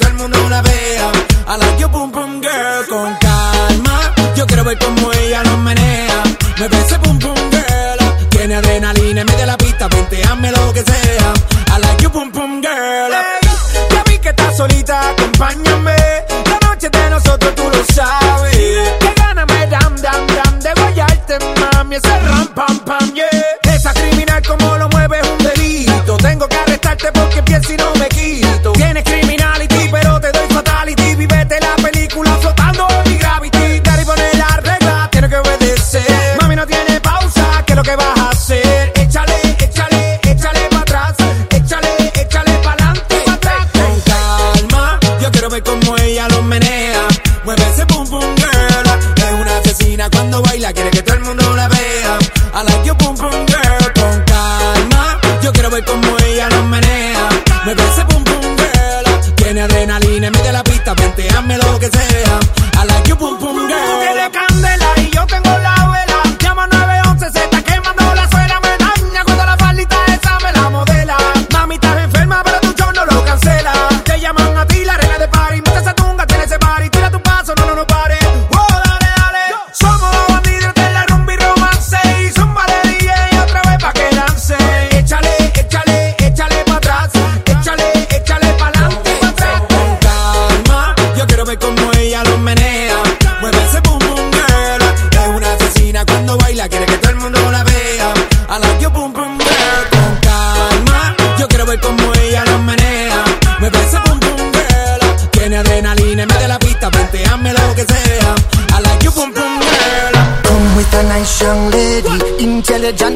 [8.41, 11.33] Tiene adrenalina en medio de la pista, hazme lo que sea.
[11.75, 13.11] I like your boom boom girl.
[13.93, 15.95] ya vi que estás solita, acompáñame.
[16.49, 18.57] La noche de nosotros tú lo sabes.
[18.99, 21.97] Que gana me dam dam dam de guayarte, mami.
[21.97, 23.75] Ese ram pam pam, yeah.
[23.75, 26.17] Esa criminal como lo mueve un delito.
[26.17, 28.71] Tengo que arrestarte porque pienso y no me quito.
[28.71, 31.13] Tienes criminality, pero te doy fatality.
[31.13, 33.81] Vivete la película flotando mi gravity.
[33.81, 36.37] Daddy pone la regla, tiene que obedecer.
[36.41, 38.20] Mami no tiene pausa, ¿qué es lo que vas
[57.65, 59.21] Me dulce pum pum vela.
[59.35, 62.60] Tiene adrenalina, mete la pista, hazme lo que sea.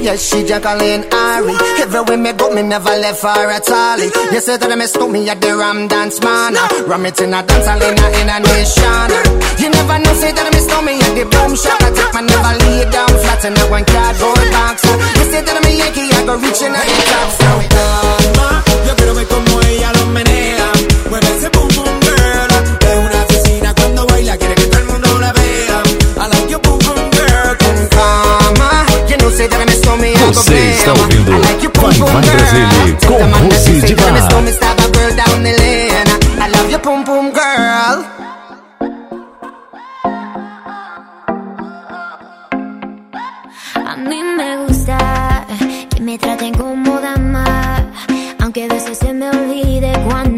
[0.06, 1.58] Yes, she Jacqueline Ari.
[1.82, 3.98] Everywhere me go, me never left her at all.
[3.98, 6.54] You say that me stole me at the Ram Dance Man.
[6.86, 9.10] Ram it in a dance, I in a, in a nation.
[9.58, 11.82] You never know, say that me stole me at the boom shop.
[11.82, 14.86] I take my never lay down flat in a one cardboard box.
[14.86, 17.30] You say that me Yankee, I go reaching out the top.
[17.42, 17.50] So,
[18.86, 20.65] you quiero ver como ella lo menea.
[29.26, 31.56] Você é está ouvindo Vai
[32.06, 34.14] Vai Brasília com Rossi de Bar.
[36.38, 38.06] I love you, pum pum girl.
[43.84, 44.98] A mim me gusta
[45.90, 47.46] que me tratem como dama,
[48.44, 50.35] aunque a veces se me olvide quando.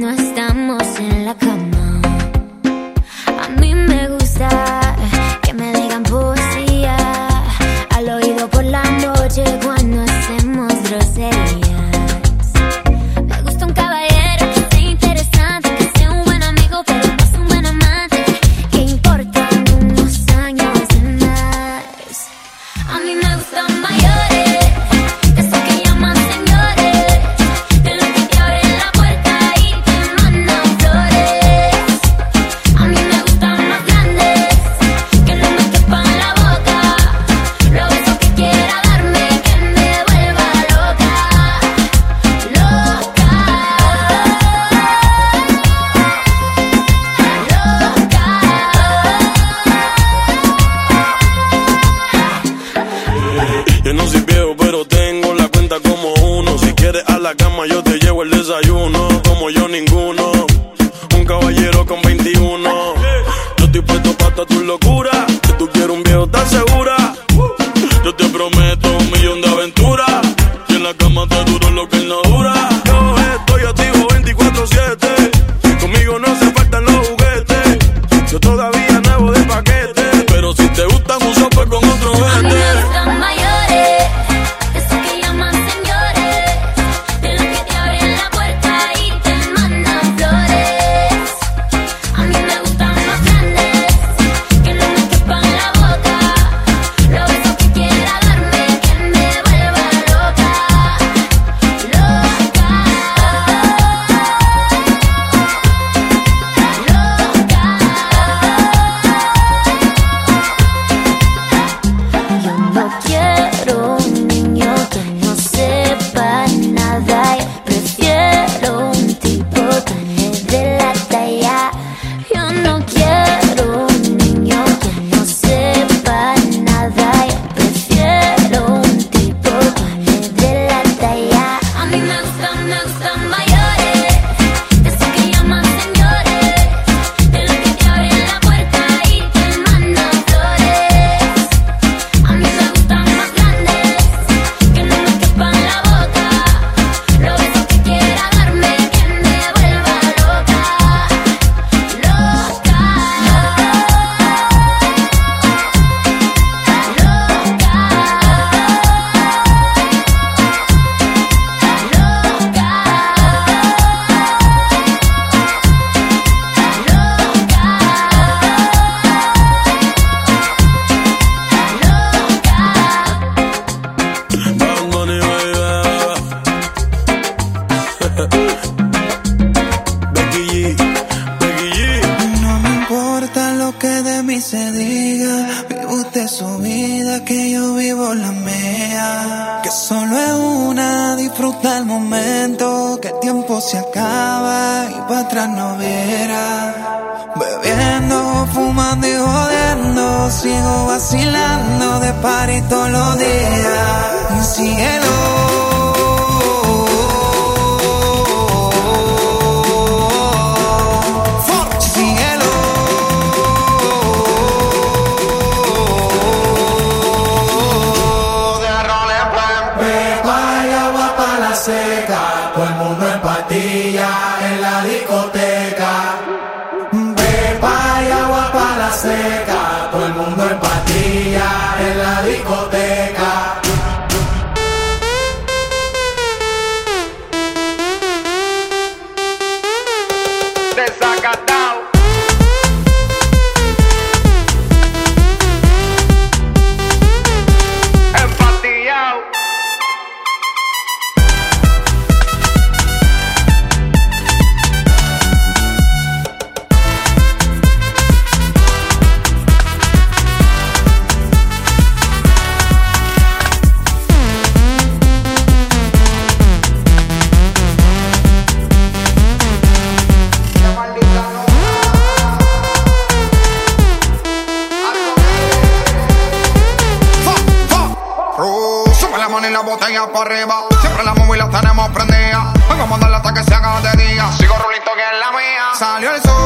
[279.57, 280.55] La botella para arriba.
[280.81, 282.53] Siempre la móvil la tenemos prendida.
[282.69, 284.31] Vamos a mandarle hasta que se haga de día.
[284.33, 285.73] Sigo rulito que es la mía.
[285.73, 286.36] Salió el sol.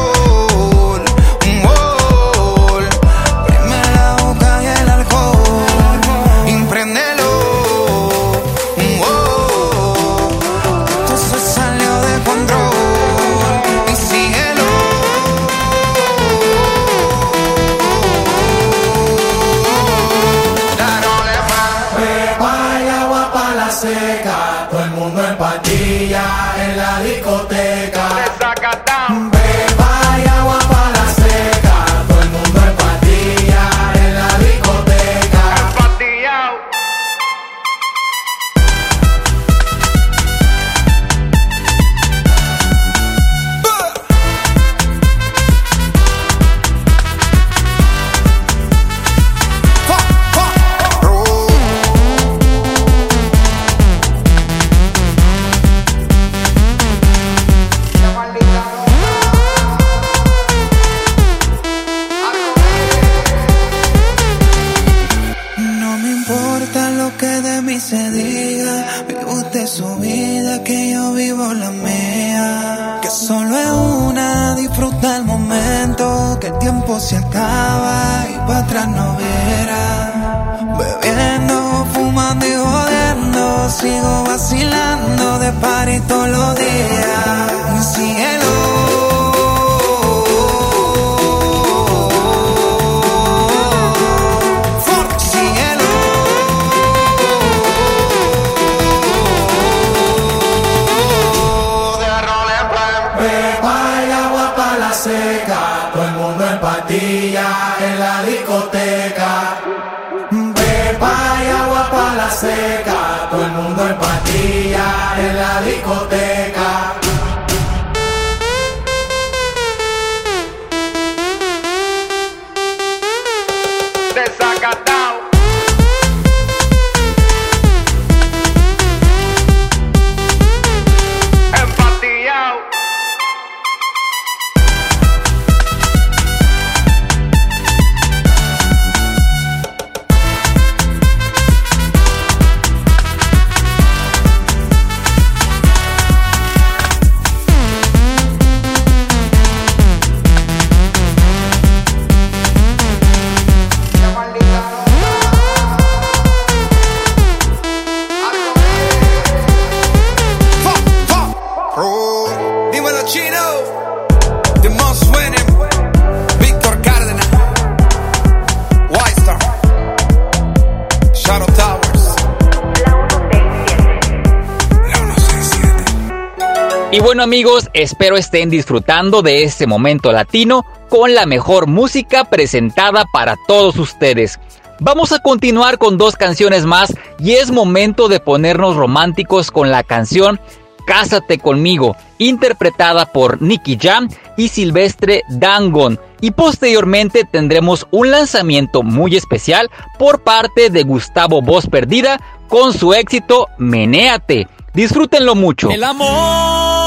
[177.02, 183.36] Bueno amigos, espero estén disfrutando de este momento latino con la mejor música presentada para
[183.48, 184.38] todos ustedes.
[184.78, 189.82] Vamos a continuar con dos canciones más y es momento de ponernos románticos con la
[189.82, 190.40] canción
[190.86, 196.00] Cásate conmigo, interpretada por Nicky Jam y Silvestre Dangon.
[196.20, 202.94] Y posteriormente tendremos un lanzamiento muy especial por parte de Gustavo Voz Perdida con su
[202.94, 204.48] éxito Menéate.
[204.74, 205.70] Disfrútenlo mucho.
[205.70, 206.81] El amor,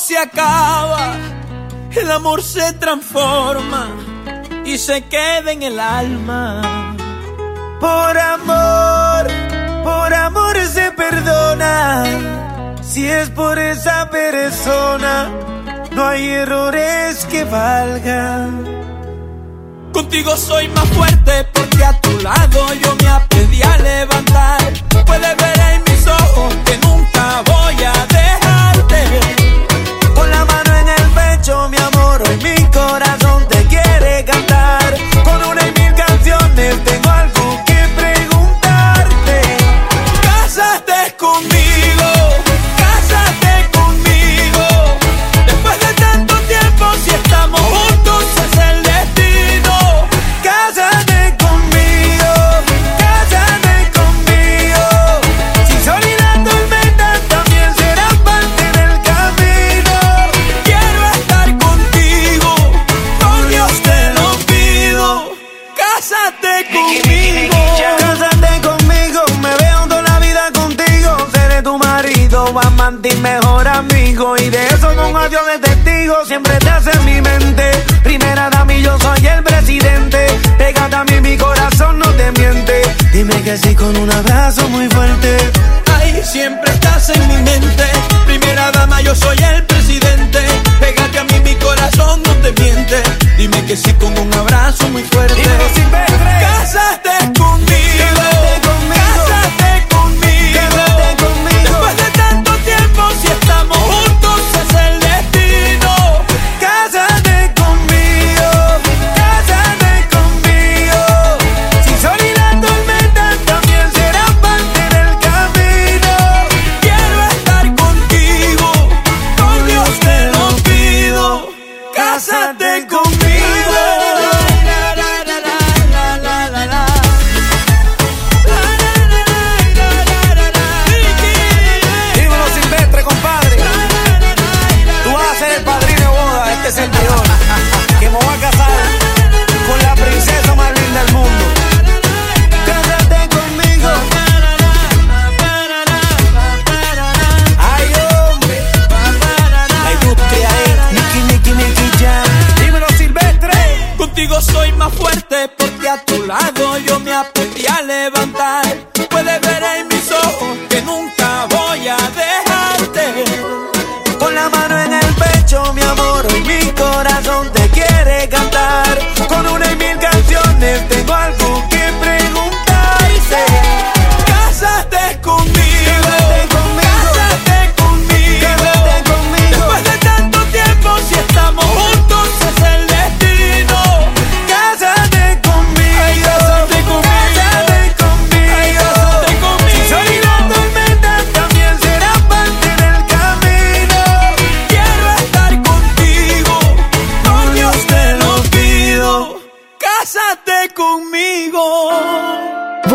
[0.00, 1.14] se acaba.
[1.92, 3.88] El amor se transforma
[4.64, 6.96] y se queda en el alma.
[7.80, 9.26] Por amor,
[9.84, 12.04] por amor se perdona.
[12.82, 15.30] Si es por esa persona,
[15.92, 18.64] no hay errores que valgan.
[19.92, 24.72] Contigo soy más fuerte porque a tu lado yo me aprendí a levantar.
[25.04, 28.19] Puedes ver en mis ojos que nunca voy a dejarte.
[73.60, 74.36] Mejor amigo.
[74.38, 77.70] Y de eso con adiós de testigo, siempre te hace en mi mente.
[78.02, 80.26] Primera dama y yo soy el presidente.
[80.58, 82.82] Pégate a mí, mi corazón no te miente.
[83.12, 85.36] Dime que sí con un abrazo muy fuerte.
[85.96, 87.84] Ay, siempre estás en mi mente.
[88.26, 90.40] Primera dama, yo soy el presidente.
[90.80, 93.02] Pégate a mí, mi corazón no te miente.
[93.36, 95.42] Dime que sí con un abrazo muy fuerte.
[96.40, 98.59] Cásate conmigo.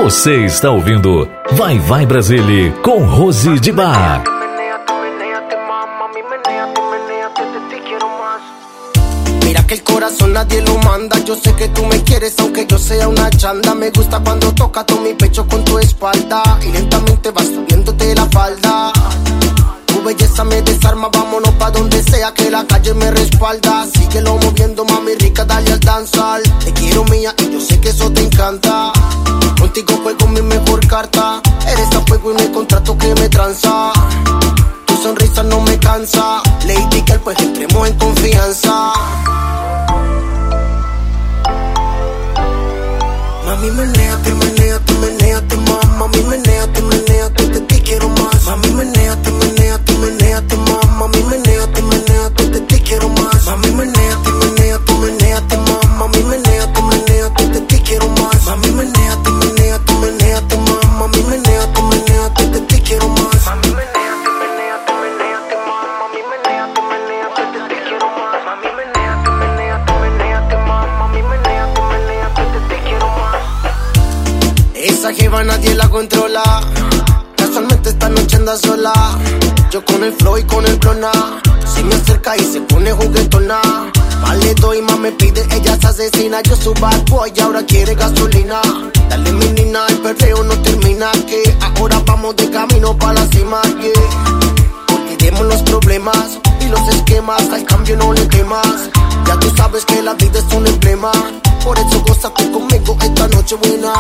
[0.06, 4.24] Você está ouvindo Vai Vai Brasília com Rose de Bar.
[9.44, 11.18] Mira que el corazón nadie lo manda.
[11.26, 13.74] Yo sé que tú me quieres, aunque yo sea una chanda.
[13.74, 16.60] Me gusta cuando tocas todo mi pecho con tu espalda.
[16.62, 18.94] Y lentamente vas subiéndote la falda.
[19.88, 23.88] Tu belleza me desarma, vámonos pa' donde sea que la calle me respalda.
[23.88, 26.42] Síguelo moviendo, mami rica, dale al danzar.
[26.64, 28.94] Te quiero mía y yo sé que eso te encanta.
[29.60, 31.42] Contigo juego mi mejor carta.
[31.68, 33.92] Eres a fuego y no hay contrato que me tranza.
[34.86, 36.42] Tu sonrisa no me cansa.
[36.66, 38.94] Lady Girl, pues entremos en confianza.
[43.46, 45.88] Mami, menéate, menéate, menéate más.
[45.98, 48.44] Mami, menéate, menéate, de ti quiero más.
[48.46, 50.88] Mami, menéate, menéate, menéate más.
[50.98, 53.46] Mami, menéate, menéate, de ti quiero más.
[53.46, 54.65] Mami, menéate, menéate,
[75.16, 76.44] jeva nadie la controla.
[77.36, 78.94] Casualmente esta noche anda sola.
[79.72, 81.12] Yo con el flow y con el clona.
[81.66, 83.60] Se me acerca y se pone juguetona.
[84.22, 86.42] Vale doy, más me pide, ella se asesina.
[86.42, 88.62] Yo su bad boy y ahora quiere gasolina.
[89.10, 91.12] Dale mi nina, el perreo no termina.
[91.28, 93.62] Que ahora vamos de camino para la cima.
[93.64, 94.98] Yeah.
[94.98, 97.50] Olvidemos los problemas y los esquemas.
[97.52, 98.90] Al cambio no le temas.
[99.28, 101.12] Ya tú sabes que la vida es un emblema.
[101.66, 103.92] Por eso goza tú conmigo esta noche buena.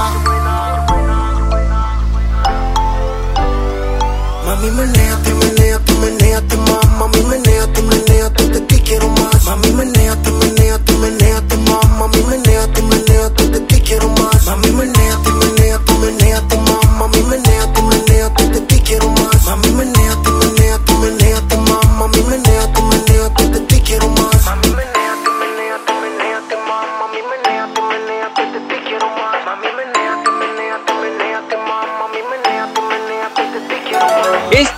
[4.45, 6.87] Mami, menéate, menéate, menéate más.
[6.99, 9.43] Mami, menéate, menéate, de ti quiero más.
[9.45, 11.89] Mami, menéate, menéate, menéate más.
[11.97, 14.45] Mami, menéate, menéate, de ti quiero más.
[14.45, 16.91] Mami, menéate, menéate, menéate más.
[16.99, 19.43] Mami, menéate, menéate, de ti quiero más.
[19.43, 19.94] Mami, menéate,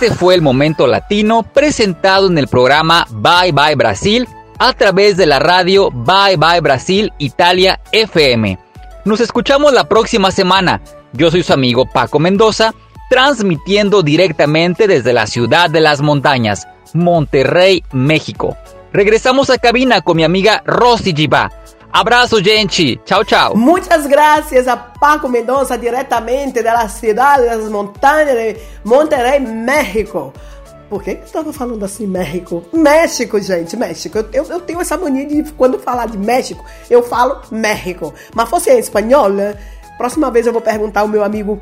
[0.00, 4.28] Este fue el momento latino presentado en el programa Bye Bye Brasil
[4.60, 8.60] a través de la radio Bye Bye Brasil Italia FM.
[9.04, 10.80] Nos escuchamos la próxima semana.
[11.14, 12.74] Yo soy su amigo Paco Mendoza,
[13.10, 18.56] transmitiendo directamente desde la ciudad de las montañas, Monterrey, México.
[18.92, 21.50] Regresamos a cabina con mi amiga Rosy Giba.
[21.92, 23.00] Abrazo, gente.
[23.04, 23.56] Chao, chao.
[23.56, 30.32] Muchas gracias a Paco Mendoza, diretamente da cidade das montanhas de Monterrey, México.
[30.88, 32.64] Por que eu estava falando assim, México?
[32.72, 34.18] México, gente, México.
[34.18, 38.14] Eu, eu, eu tenho essa mania de, quando falar de México, eu falo México.
[38.34, 39.54] Mas fosse em espanhol, né?
[39.98, 41.60] Próxima vez eu vou perguntar ao meu amigo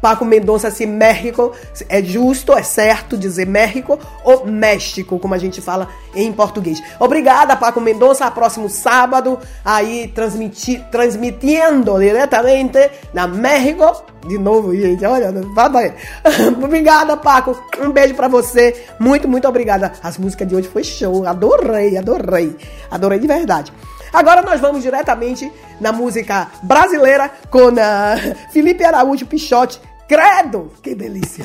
[0.00, 1.52] Paco Mendonça se México
[1.88, 6.82] é justo, é certo dizer México ou México, como a gente fala em português.
[6.98, 8.30] Obrigada, Paco Mendonça.
[8.30, 14.04] Próximo sábado, aí transmiti, transmitindo diretamente na México.
[14.26, 15.94] De novo, gente, olha, vai.
[16.62, 17.56] Obrigada, Paco.
[17.80, 18.86] Um beijo pra você.
[18.98, 19.92] Muito, muito obrigada.
[20.02, 21.26] As músicas de hoje foi show.
[21.26, 22.56] Adorei, adorei.
[22.90, 23.72] Adorei de verdade.
[24.12, 25.50] Agora nós vamos diretamente
[25.80, 28.16] na música brasileira com a
[28.52, 29.80] Felipe Araújo Pichote.
[30.08, 30.72] Credo!
[30.82, 31.44] Que delícia!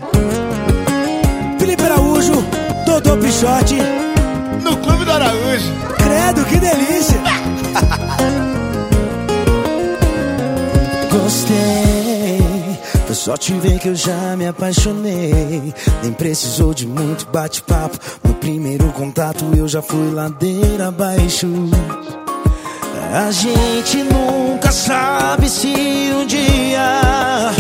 [1.60, 2.34] Felipe Araújo,
[2.86, 3.78] Dodô Pichote.
[4.64, 5.72] No Clube do Araújo.
[5.98, 7.20] Credo, que delícia!
[11.12, 15.74] Gostei, foi só te ver que eu já me apaixonei.
[16.02, 17.98] Nem precisou de muito bate-papo.
[18.24, 21.48] No primeiro contato eu já fui ladeira abaixo.
[23.16, 25.68] A gente nunca sabe se
[26.16, 27.52] um dia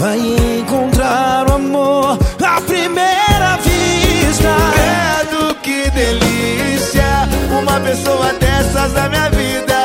[0.00, 0.18] vai
[0.58, 4.52] encontrar o amor à primeira vista.
[4.74, 7.28] Credo, que delícia!
[7.56, 9.78] Uma pessoa dessas na minha vida.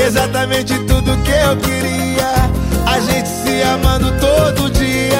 [0.00, 2.48] Exatamente tudo que eu queria.
[2.86, 5.18] A gente se amando todo dia.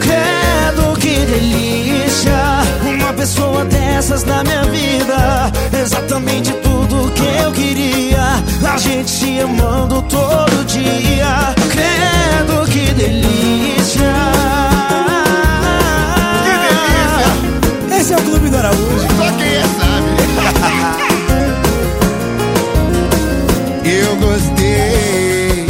[0.00, 2.59] Credo, que delícia!
[3.20, 5.52] Pessoa dessas na minha vida.
[5.78, 8.42] Exatamente tudo que eu queria.
[8.66, 11.54] A gente se amando todo dia.
[11.70, 14.14] Credo, que delícia!
[16.44, 18.00] Que delícia!
[18.00, 19.06] Esse é o Clube do Araújo.
[19.18, 20.08] Só quem é sabe.
[23.84, 25.66] eu gostei.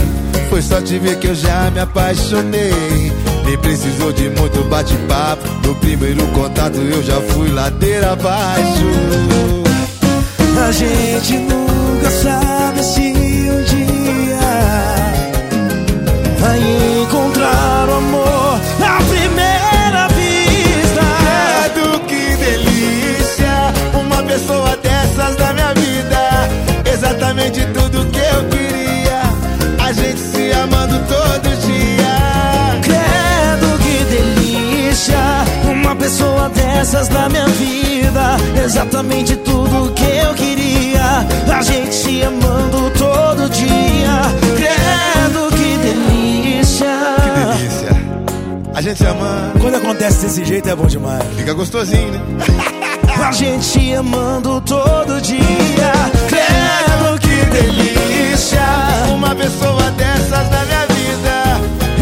[0.49, 3.13] Foi só te ver que eu já me apaixonei.
[3.51, 5.43] Nem precisou de muito bate-papo.
[5.67, 8.87] No primeiro contato eu já fui ladeira abaixo.
[10.69, 13.01] A gente nunca sabe se
[13.51, 14.39] um dia
[16.39, 16.61] vai
[17.03, 21.03] encontrar o amor à primeira vista.
[21.75, 23.75] Credo, que delícia!
[24.01, 26.49] Uma pessoa dessas na minha vida.
[26.89, 27.80] Exatamente tudo
[36.41, 38.39] Uma dessas na minha vida.
[38.65, 41.27] Exatamente tudo que eu queria.
[41.55, 44.23] A gente se amando todo dia.
[44.57, 46.87] Credo, que delícia!
[47.23, 47.91] Que delícia!
[48.75, 49.61] A gente se amando.
[49.61, 51.23] Quando acontece desse jeito é bom demais.
[51.37, 52.21] Fica gostosinho, né?
[53.23, 55.93] A gente se amando todo dia.
[56.27, 58.63] Credo, que delícia!
[59.15, 60.90] Uma pessoa dessas na minha vida.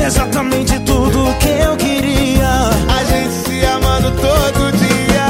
[0.08, 2.48] Exatamente tudo que eu queria.
[2.88, 5.26] A gente se amando todo dia.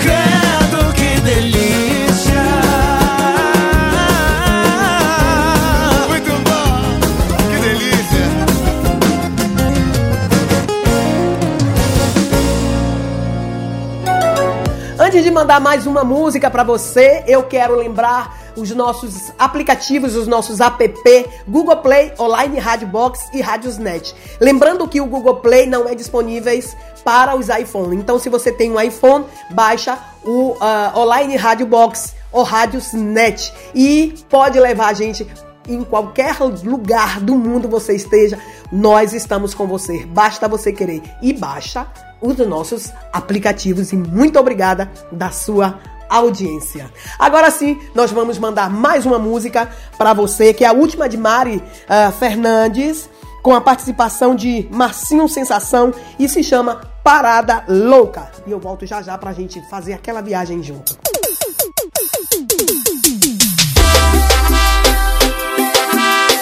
[0.00, 2.44] Credo, que delícia!
[6.08, 7.00] Muito bom!
[7.50, 8.24] Que delícia!
[14.96, 20.26] Antes de mandar mais uma música pra você, eu quero lembrar os nossos aplicativos, os
[20.26, 24.14] nossos app, Google Play, Online Radio Box e Radiosnet.
[24.40, 26.52] Lembrando que o Google Play não é disponível
[27.04, 27.96] para os iPhone.
[27.96, 34.14] Então, se você tem um iPhone, baixa o ah, Online Radio Box ou Radiosnet e
[34.28, 35.26] pode levar a gente
[35.68, 38.38] em qualquer lugar do mundo você esteja,
[38.70, 40.04] nós estamos com você.
[40.06, 41.86] Basta você querer e baixa
[42.20, 45.78] os nossos aplicativos e muito obrigada da sua
[46.08, 46.90] audiência.
[47.18, 51.16] Agora sim, nós vamos mandar mais uma música para você, que é a última de
[51.16, 53.08] Mari ah, Fernandes,
[53.42, 58.30] com a participação de Marcinho Sensação e se chama Parada Louca.
[58.46, 60.96] E eu volto já já pra gente fazer aquela viagem junto.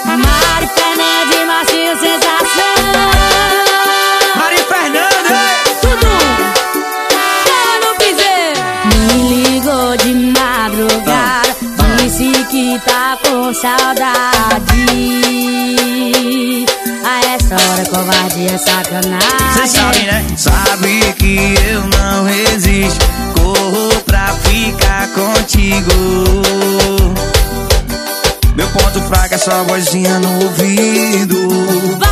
[0.04, 2.31] Mari Fernandes, Marcinho Sensação.
[13.62, 14.86] Saudade.
[17.04, 19.52] A essa hora covardia é sacanagem.
[19.54, 20.26] Cê sabe, né?
[20.36, 23.06] Sabe que eu não resisto.
[23.34, 25.92] Corro pra ficar contigo.
[28.56, 31.98] Meu ponto fraco é só vozinha no ouvido.
[31.98, 32.11] Vai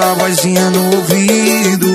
[0.00, 1.89] só vozinha no ouvido.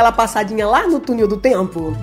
[0.00, 1.94] Aquela passadinha lá no túnel do tempo?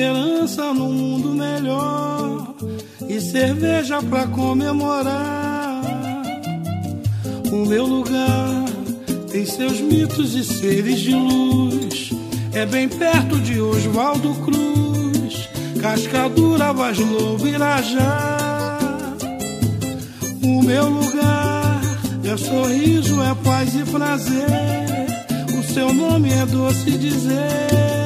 [0.00, 2.54] Esperança num mundo melhor
[3.06, 5.82] e cerveja pra comemorar.
[7.52, 8.64] O meu lugar
[9.30, 12.10] tem seus mitos e seres de luz.
[12.54, 15.48] É bem perto de Oswaldo Cruz,
[15.82, 18.38] Cascadura, Vaz Lobo, Irajá.
[20.42, 21.80] O meu lugar
[22.24, 24.46] é sorriso, é paz e prazer.
[25.58, 27.99] O seu nome é doce dizer,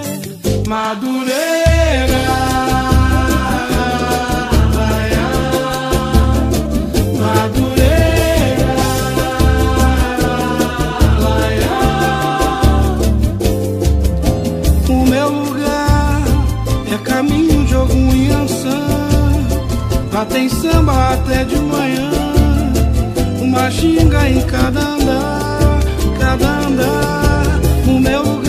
[20.34, 22.10] tem samba até de manhã.
[23.40, 25.80] Uma ginga em cada andar,
[26.18, 27.60] cada andar.
[27.86, 28.43] O meu lugar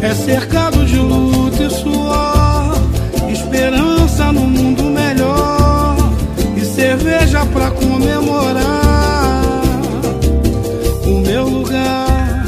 [0.00, 2.74] é cercado de luta e suor.
[3.30, 5.96] Esperança no mundo melhor.
[6.56, 9.62] E cerveja pra comemorar.
[11.06, 12.44] O meu lugar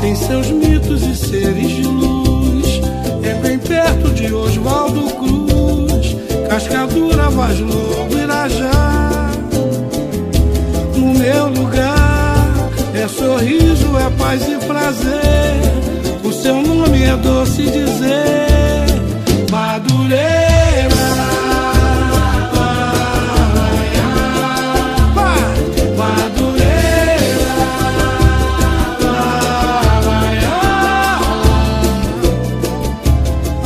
[0.00, 2.80] tem seus mitos e seres de luz.
[3.22, 6.16] É bem perto de Oswaldo Cruz,
[6.48, 9.30] Cascadura, Vaz Lobo, Irajá.
[10.96, 15.81] No meu lugar é sorriso, é paz e prazer.
[16.42, 18.86] Seu nome é doce dizer,
[19.48, 20.88] Madureira.
[25.14, 27.22] Vai, Madureira.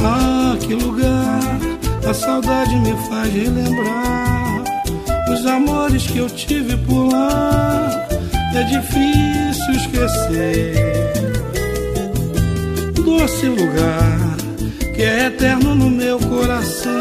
[0.04, 1.40] Ah, que lugar
[2.06, 4.64] a saudade me faz relembrar
[5.32, 8.06] os amores que eu tive por lá.
[8.54, 10.85] É difícil esquecer.
[13.26, 14.36] Doce lugar
[14.94, 16.92] que é eterno no meu coração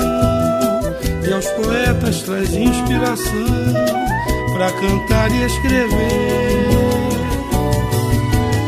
[1.23, 3.45] e aos poetas traz inspiração
[4.51, 7.09] para cantar e escrever.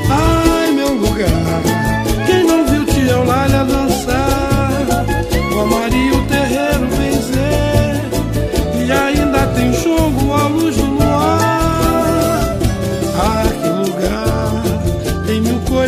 [0.08, 1.64] Ai, meu lugar,
[2.28, 4.86] quem não viu Tia Eulália dançar,
[5.52, 6.28] o Maria o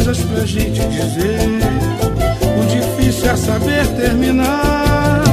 [0.09, 1.39] coisas pra gente dizer,
[2.57, 5.28] o difícil é saber terminar.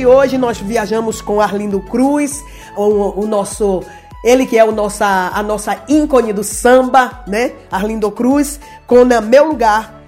[0.00, 2.42] De hoje nós viajamos com Arlindo Cruz,
[2.74, 3.82] o, o nosso
[4.24, 7.52] ele que é o nossa, a nossa ícone do samba, né?
[7.70, 10.02] Arlindo Cruz, com Na Meu Lugar.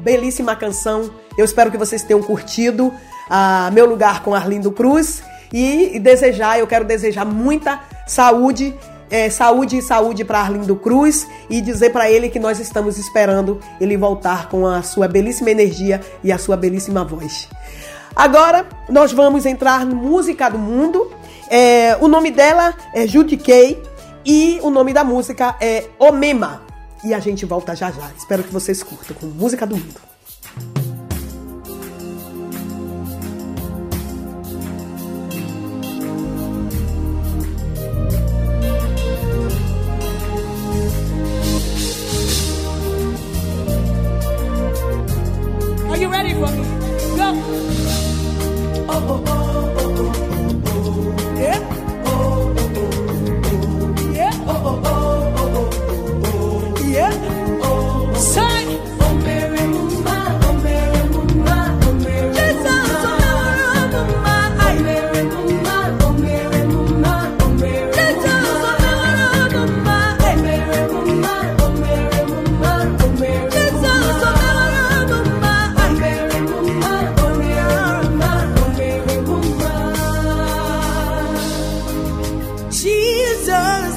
[0.00, 1.10] Belíssima canção.
[1.38, 2.92] Eu espero que vocês tenham curtido
[3.30, 5.22] a Meu Lugar com Arlindo Cruz.
[5.50, 8.74] E, e desejar, eu quero desejar muita saúde,
[9.10, 13.58] é, saúde e saúde para Arlindo Cruz e dizer para ele que nós estamos esperando
[13.80, 17.48] ele voltar com a sua belíssima energia e a sua belíssima voz.
[18.20, 21.10] Agora nós vamos entrar no Música do Mundo.
[21.48, 23.82] É, o nome dela é Judy Kay
[24.26, 26.60] e o nome da música é Omema.
[27.02, 28.10] E a gente volta já já.
[28.14, 29.98] Espero que vocês curtam com Música do Mundo.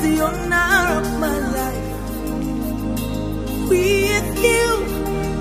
[0.04, 1.92] The honor of my life.
[3.70, 4.68] With you,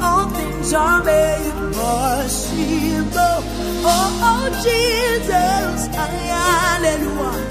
[0.01, 3.39] all things are made possible.
[3.85, 7.43] Oh, oh Jesus, hallelujah.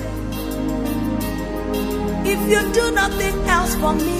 [2.33, 4.19] If you do nothing else for me,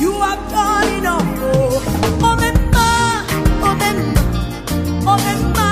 [0.00, 1.28] you are done enough.
[1.50, 1.82] Oh,
[2.26, 2.88] oh, mema,
[3.66, 4.16] oh, mema,
[5.10, 5.67] oh, mema,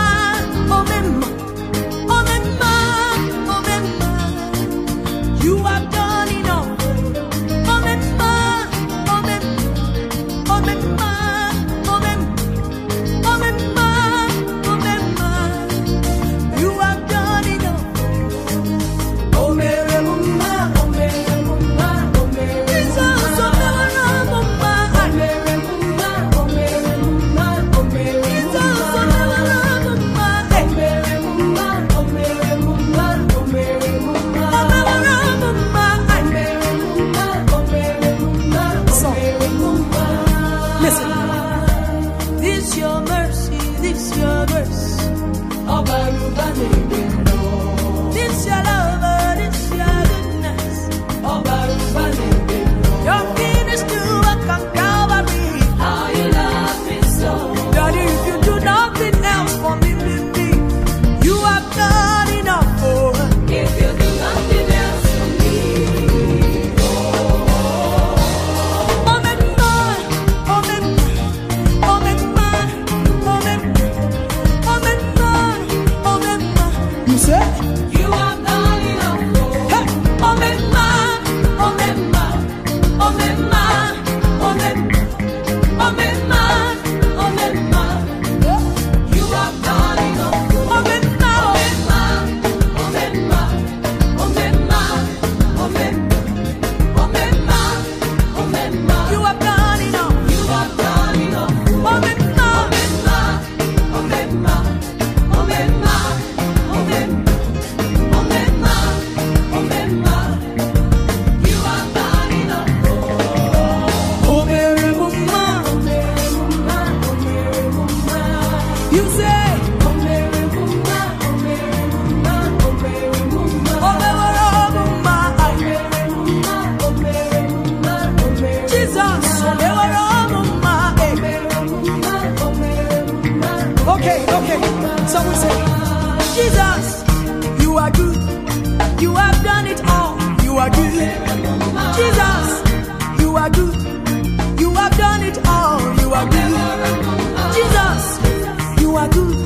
[149.07, 149.46] lado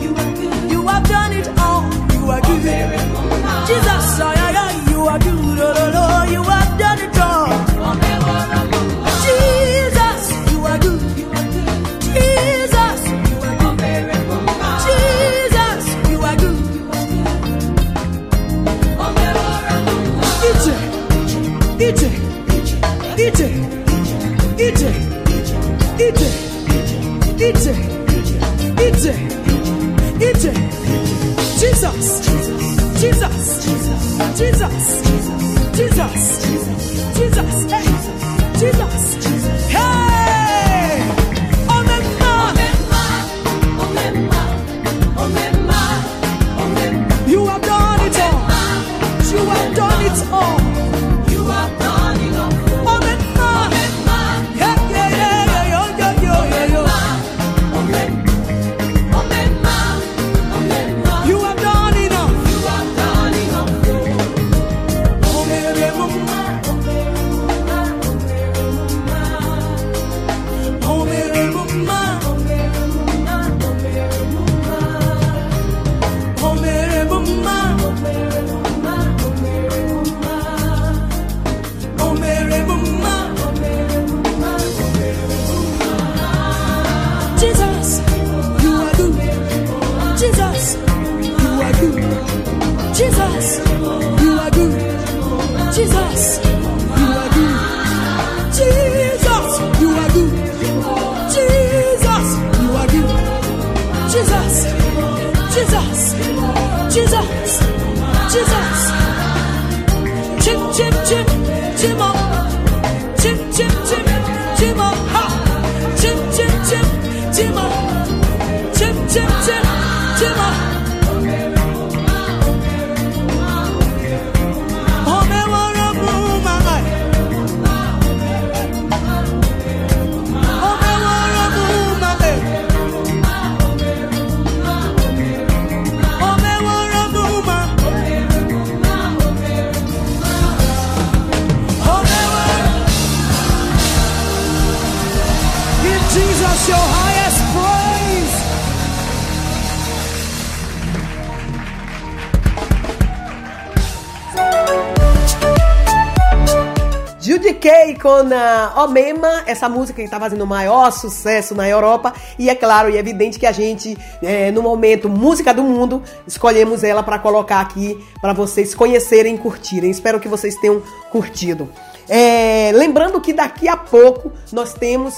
[158.30, 162.14] Kay com a Omema, essa música que está fazendo o maior sucesso na Europa.
[162.38, 166.84] E é claro e evidente que a gente, é, no momento Música do Mundo, escolhemos
[166.84, 169.90] ela para colocar aqui para vocês conhecerem e curtirem.
[169.90, 171.68] Espero que vocês tenham curtido.
[172.08, 175.14] É, lembrando que daqui a pouco nós temos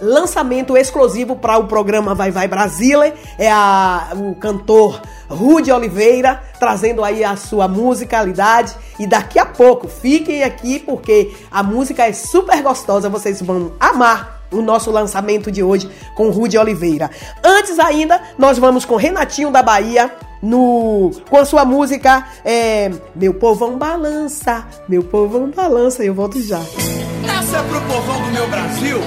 [0.00, 3.14] lançamento exclusivo para o programa Vai Vai Brasília.
[3.38, 8.74] É a, o cantor Rude Oliveira trazendo aí a sua musicalidade.
[8.98, 13.08] E daqui a pouco, fiquem aqui porque a música é super gostosa.
[13.08, 17.10] Vocês vão amar o nosso lançamento de hoje com Rude Oliveira.
[17.44, 20.10] Antes ainda, nós vamos com Renatinho da Bahia.
[20.40, 26.60] No, com a sua música é, Meu Povão Balança, Meu Povão Balança, eu volto já.
[26.60, 29.00] Essa é pro povão do meu Brasil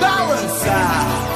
[0.00, 1.35] balançar.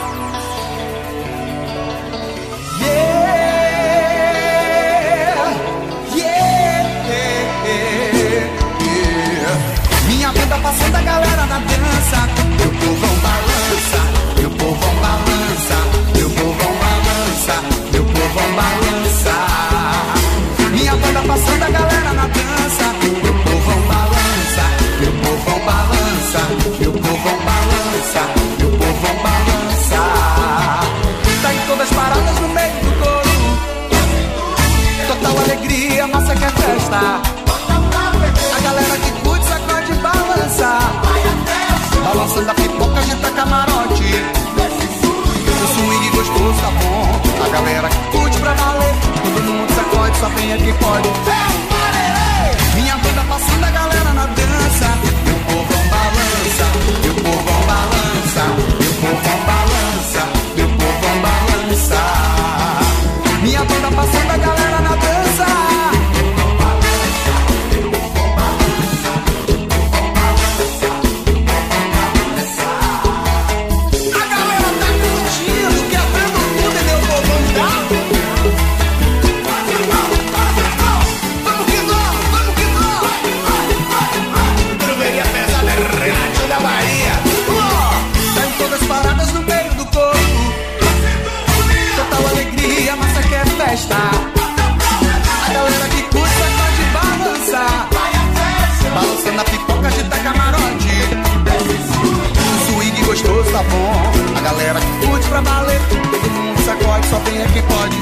[36.92, 40.78] A galera que curte sacode e balança.
[42.04, 44.02] Balançando a pipoca, a gente tá camarote.
[45.62, 47.44] O swing gostoso tá bom.
[47.44, 48.94] A galera que curte pra valer.
[49.22, 51.08] Todo mundo sacode, só vem aqui pode.
[51.08, 51.59] Minha
[107.10, 107.96] só tem é que pode.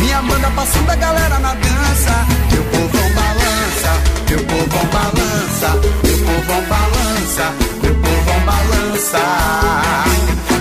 [0.00, 2.26] Minha banda passando a galera na dança.
[2.50, 3.92] Meu povo é balança,
[4.28, 5.68] meu povo é balança,
[6.02, 9.22] meu povo é balança, meu povo balança.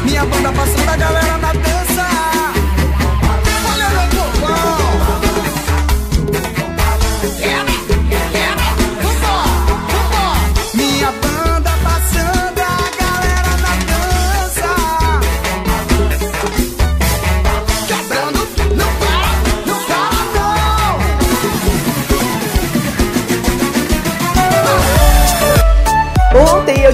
[0.04, 1.75] Minha banda passando a galera na dança.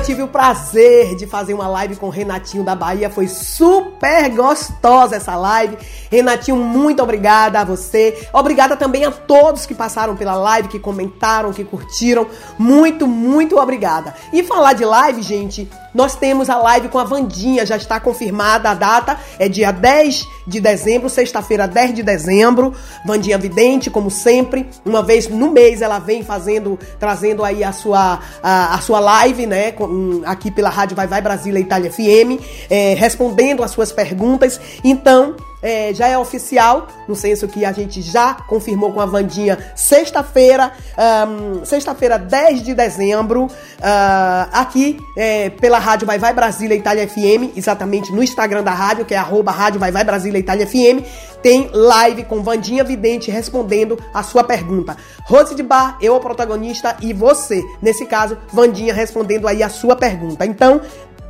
[0.01, 3.07] Eu tive o prazer de fazer uma live com o Renatinho da Bahia.
[3.07, 5.77] Foi super gostosa essa live.
[6.09, 8.27] Renatinho, muito obrigada a você.
[8.33, 12.25] Obrigada também a todos que passaram pela live, que comentaram, que curtiram.
[12.57, 14.15] Muito, muito obrigada.
[14.33, 18.69] E falar de live, gente, nós temos a live com a Vandinha, já está confirmada
[18.69, 22.73] a data, é dia 10 de dezembro, sexta-feira, 10 de dezembro.
[23.05, 28.19] Vandinha Vidente, como sempre, uma vez no mês ela vem fazendo, trazendo aí a sua,
[28.41, 32.39] a, a sua live, né, com- aqui pela Rádio Vai Vai Brasília Itália FM,
[32.69, 34.59] é, respondendo as suas perguntas.
[34.83, 39.57] Então, é, já é oficial, no senso que a gente já confirmou com a Vandinha
[39.75, 43.47] sexta-feira, ahn, sexta-feira, 10 de dezembro,
[43.81, 49.05] ah, aqui é, pela Rádio Vai Vai Brasília Itália FM, exatamente no Instagram da rádio,
[49.05, 51.05] que é arroba Rádio Vai Vai Brasília Itália FM,
[51.41, 54.95] tem live com Vandinha Vidente respondendo a sua pergunta.
[55.25, 57.61] Rose de Bar, eu, o protagonista, e você.
[57.81, 60.45] Nesse caso, Vandinha respondendo aí a sua pergunta.
[60.45, 60.81] Então,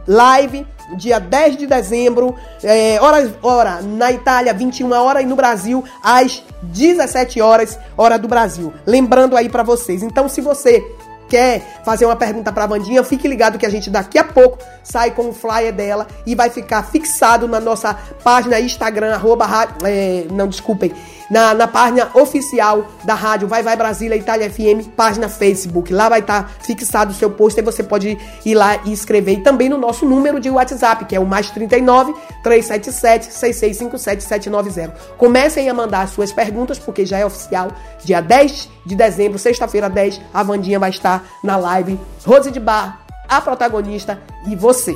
[0.08, 0.66] live
[0.96, 6.44] dia 10 de dezembro, é, hora, hora na Itália, 21 horas, e no Brasil, às
[6.64, 8.74] 17 horas, hora do Brasil.
[8.86, 10.04] Lembrando aí pra vocês.
[10.04, 10.84] Então, se você
[11.32, 15.12] quer fazer uma pergunta pra Vandinha, fique ligado que a gente daqui a pouco sai
[15.12, 19.48] com o flyer dela e vai ficar fixado na nossa página Instagram, arroba,
[19.86, 20.92] é, não, desculpem,
[21.32, 25.94] na, na página oficial da rádio Vai Vai Brasília Itália FM, página Facebook.
[25.94, 29.36] Lá vai estar fixado o seu post e você pode ir lá e escrever.
[29.36, 32.14] E também no nosso número de WhatsApp, que é o mais 39
[32.44, 34.94] 377 6657 790.
[35.18, 37.72] Comecem a mandar as suas perguntas, porque já é oficial.
[38.04, 41.98] Dia 10 de dezembro, sexta-feira 10, a Vandinha vai estar na live.
[42.26, 44.94] Rose de Bar, a protagonista e você.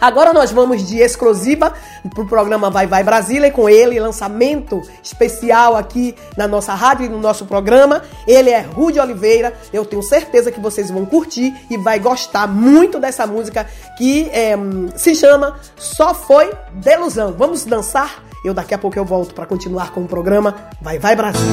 [0.00, 1.72] Agora nós vamos de exclusiva
[2.14, 7.08] pro programa Vai Vai Brasília e com ele, lançamento especial aqui na nossa rádio e
[7.08, 8.02] no nosso programa.
[8.26, 9.54] Ele é Rude Oliveira.
[9.72, 13.66] Eu tenho certeza que vocês vão curtir e vai gostar muito dessa música
[13.96, 14.54] que é,
[14.96, 17.32] se chama Só Foi Delusão.
[17.36, 18.22] Vamos dançar?
[18.44, 21.48] Eu daqui a pouco eu volto para continuar com o programa Vai Vai Brasília.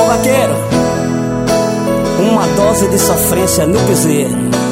[0.00, 0.54] Ô vaqueiro,
[2.30, 4.67] uma dose de sofrência no piseiro.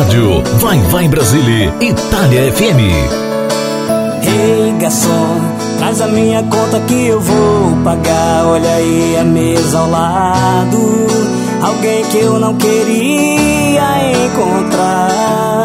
[0.00, 2.80] Rádio Vai Vai Brasília Itália FM.
[4.22, 5.40] Ei, garçom,
[5.76, 8.46] traz a minha conta que eu vou pagar.
[8.46, 11.06] Olha aí a mesa ao lado.
[11.60, 15.64] Alguém que eu não queria encontrar.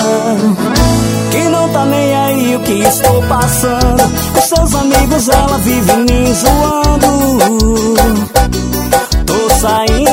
[1.32, 4.03] Que não tá nem aí o que estou passando.
[4.34, 7.16] Com seus amigos ela vive me zoando.
[9.26, 10.05] Tô saindo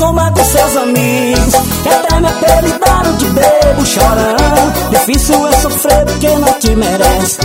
[0.00, 1.54] zombar com seus amigos.
[1.82, 4.90] Que até me apelidaram de bebo chorando.
[4.90, 7.38] Difícil é sofrer porque não te merece.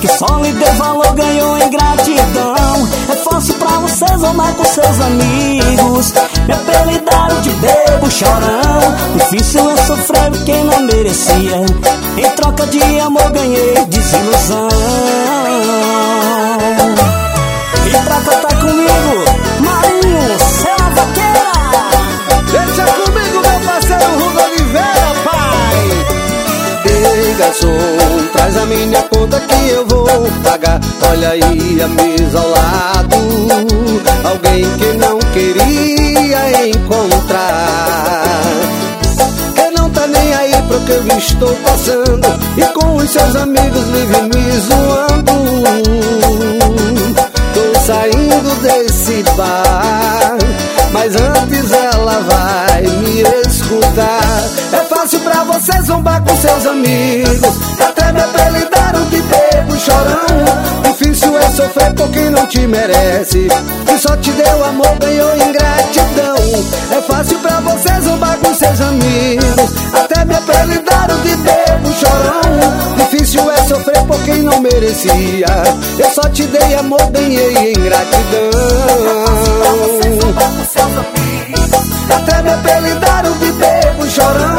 [0.00, 2.88] Que só lhe deu valor, ganhou em gratidão.
[3.08, 6.12] É fácil pra você zombar com seus amigos.
[6.46, 8.96] Me apelidaram de bebo chorão.
[9.14, 11.64] Difícil é sofrer porque não merecia.
[12.16, 14.68] Em troca de amor ganhei desilusão.
[17.86, 18.59] E pra cantar
[27.60, 30.06] garçom, traz a minha conta que eu vou
[30.42, 30.80] pagar.
[31.10, 33.16] Olha aí a mesa ao lado.
[34.24, 38.42] Alguém que não queria encontrar.
[39.54, 42.28] Que não tá nem aí pro que eu estou passando.
[42.56, 45.32] E com os seus amigos vive me zoando.
[47.54, 50.38] Tô saindo desse bar.
[50.92, 54.44] Mas antes ela vai me escutar.
[54.72, 54.89] É
[55.44, 57.56] pra você zombar com seus amigos.
[57.80, 60.82] Até me apelidaram de bebo chorão.
[60.84, 63.48] Difícil é sofrer por quem não te merece.
[63.86, 66.36] Que só te deu amor, ganhou ingratidão.
[66.92, 69.70] É fácil pra você zombar com seus amigos.
[69.94, 72.96] Até me apelidaram de bebo chorão.
[72.96, 75.46] Difícil é sofrer por quem não merecia.
[75.98, 78.50] Eu só te dei amor, ganhei ingratidão.
[82.14, 84.58] Até me apelidaram de bebo chorão.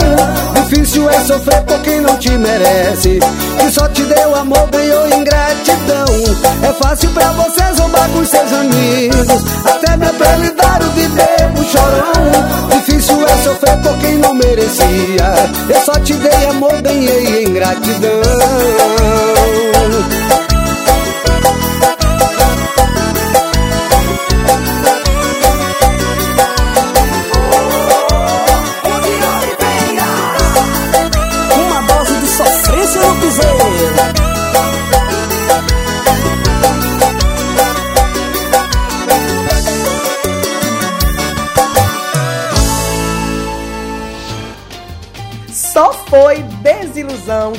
[0.56, 3.20] Difícil é sofrer por quem não te merece.
[3.60, 6.06] Que só te deu amor, ganhou ingratidão.
[6.64, 9.44] É fácil pra você zombar com seus amigos.
[9.66, 12.12] Até me apelidaram de bebo chorão.
[12.72, 15.50] Difícil é sofrer por quem não merecia.
[15.70, 18.22] Eu só te dei amor, ganhei ingratidão.
[47.32, 47.54] Desilusão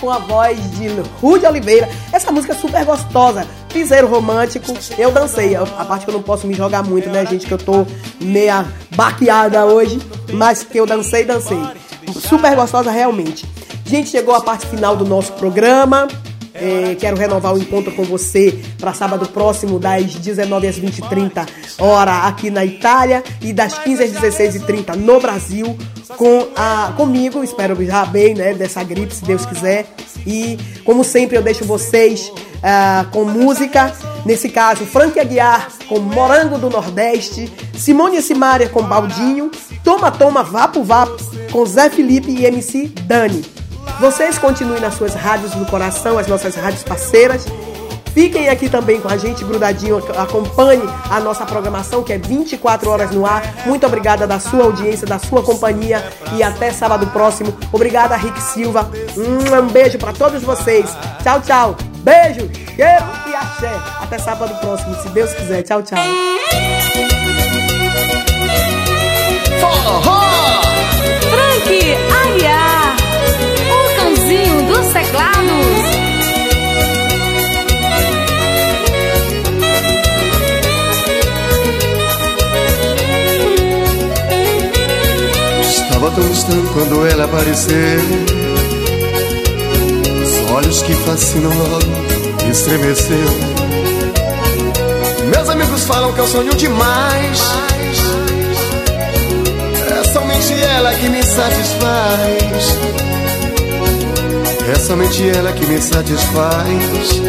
[0.00, 0.88] com a voz de
[1.20, 1.88] Rude Oliveira.
[2.12, 3.46] Essa música é super gostosa.
[3.72, 4.66] Piseiro romântico,
[4.98, 5.54] eu dancei.
[5.56, 7.46] A parte que eu não posso me jogar muito, né, gente?
[7.46, 7.86] Que eu tô
[8.20, 10.00] meia baqueada hoje.
[10.32, 11.58] Mas que eu dancei, dancei.
[12.12, 13.46] Super gostosa, realmente.
[13.86, 16.08] Gente, chegou a parte final do nosso programa.
[16.54, 21.48] É, quero renovar o encontro com você para sábado próximo, das 19 às 20h30,
[21.80, 25.76] hora aqui na Itália, e das 15 às 16h30 no Brasil,
[26.16, 27.42] com a, comigo.
[27.42, 29.86] Espero já bem né, dessa gripe, se Deus quiser.
[30.24, 32.32] E, como sempre, eu deixo vocês
[32.62, 33.92] ah, com música.
[34.24, 39.50] Nesse caso, Frank Aguiar com Morango do Nordeste, Simone Simária com Baldinho,
[39.82, 41.16] Toma Toma Vapo Vapo
[41.52, 43.63] com Zé Felipe e MC Dani.
[44.00, 47.46] Vocês continuem nas suas rádios do coração, as nossas rádios parceiras.
[48.14, 53.10] Fiquem aqui também com a gente, grudadinho, acompanhe a nossa programação que é 24 horas
[53.10, 53.42] no ar.
[53.66, 56.00] Muito obrigada da sua audiência, da sua companhia
[56.36, 57.52] e até sábado próximo.
[57.72, 58.88] Obrigada, Rick Silva.
[59.16, 60.96] Um beijo para todos vocês.
[61.24, 61.76] Tchau, tchau.
[62.04, 63.72] Beijo, cheiro e axé.
[64.00, 65.62] Até sábado próximo, se Deus quiser.
[65.62, 65.98] Tchau, tchau.
[71.30, 72.73] Frank Aguiar,
[74.66, 75.84] dos teclados.
[85.62, 88.00] Estava tão distante quando ela apareceu.
[90.22, 93.28] Os olhos que fascinam logo estremeceu.
[95.30, 97.40] Meus amigos falam que eu sonho demais.
[99.90, 102.78] É somente ela que me satisfaz.
[104.66, 107.22] É somente ela que me satisfaz.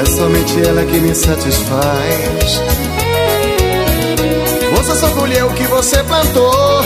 [0.00, 2.60] É somente ela que me satisfaz.
[4.76, 6.84] Você só colheu o que você plantou.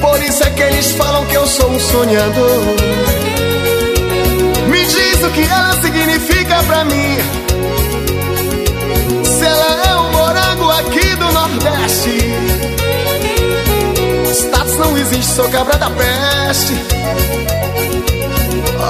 [0.00, 2.60] Por isso é que eles falam que eu sou um sonhador.
[4.68, 7.16] Me diz o que ela significa pra mim.
[9.24, 12.19] Se ela é um morango aqui do Nordeste.
[14.80, 16.72] Não existe, sou cabra da peste.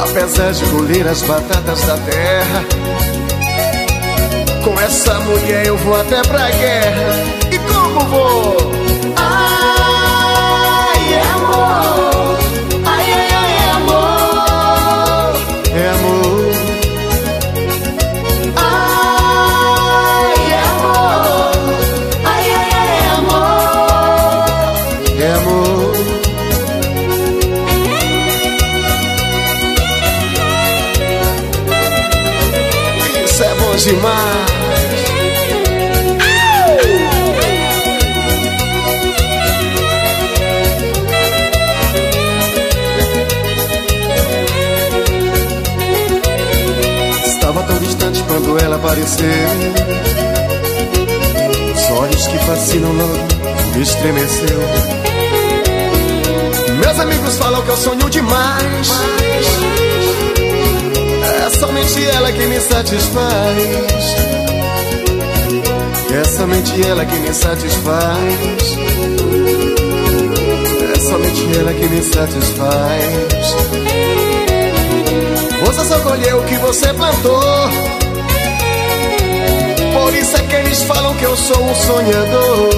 [0.04, 2.64] Apesar de colher as batatas da terra.
[4.62, 7.02] Com essa mulher eu vou até pra guerra.
[7.50, 8.79] E como vou?
[33.84, 34.50] Demais.
[47.26, 49.26] Estava tão distante quando ela apareceu.
[51.74, 54.60] Os olhos que fascinam logo me estremeceu.
[56.80, 58.90] Meus amigos falam que eu sonho demais.
[61.60, 64.16] Somente ela que me satisfaz.
[66.10, 68.78] É somente ela que me satisfaz.
[70.94, 73.56] É somente ela que me satisfaz.
[75.66, 77.68] Você só colheu o que você plantou.
[79.92, 82.70] Por isso é que eles falam que eu sou um sonhador.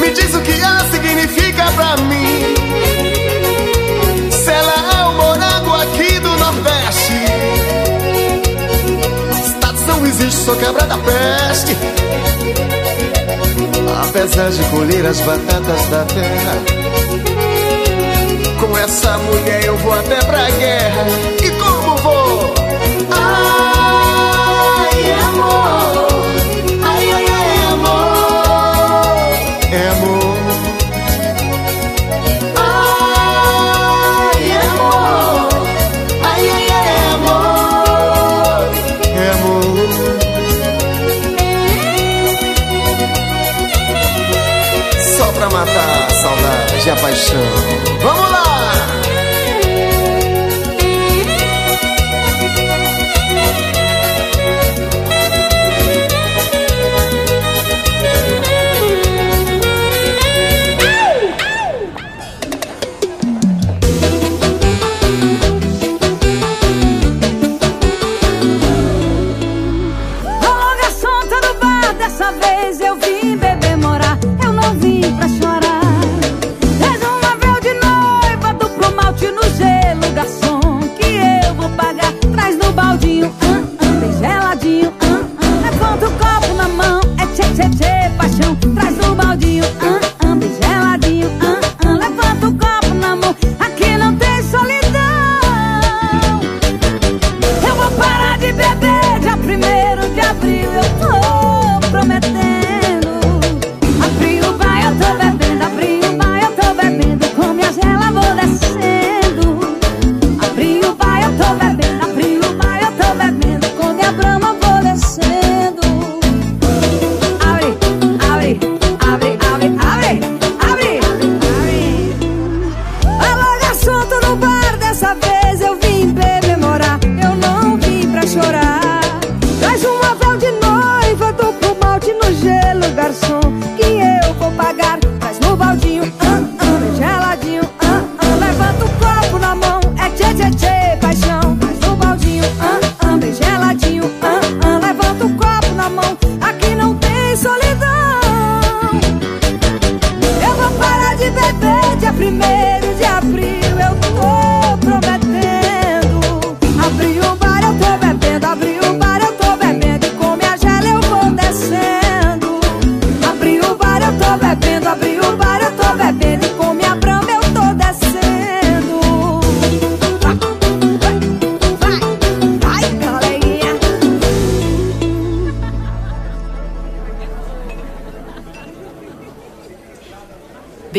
[0.00, 3.03] Me diz o que ela significa pra mim.
[10.30, 11.76] Sou quebra da peste.
[14.08, 16.56] Apesar de colher as batatas da terra.
[18.60, 21.04] Com essa mulher eu vou até pra guerra.
[21.42, 22.63] E como vou?
[47.04, 47.38] Paixão.
[48.00, 48.23] Vamos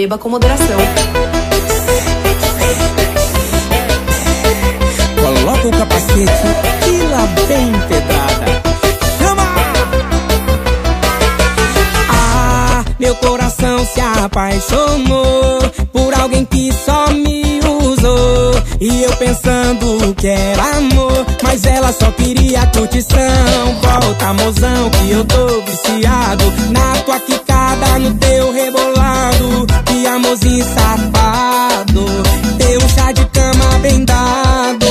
[0.05, 0.77] Beba com moderação.
[5.19, 6.47] Coloca o capacete
[6.87, 8.61] e lá vem pedrada.
[9.17, 9.43] Chama!
[12.07, 15.59] Ah, meu coração se apaixonou
[15.91, 18.61] por alguém que só me usou.
[18.79, 23.17] E eu pensando que era amor, mas ela só queria curtição.
[23.81, 29.74] Volta, mozão, que eu tô viciado na tua quicada, no teu rebolado.
[30.07, 32.05] Amorzinho safado,
[32.57, 34.85] teu chá de cama bem dado.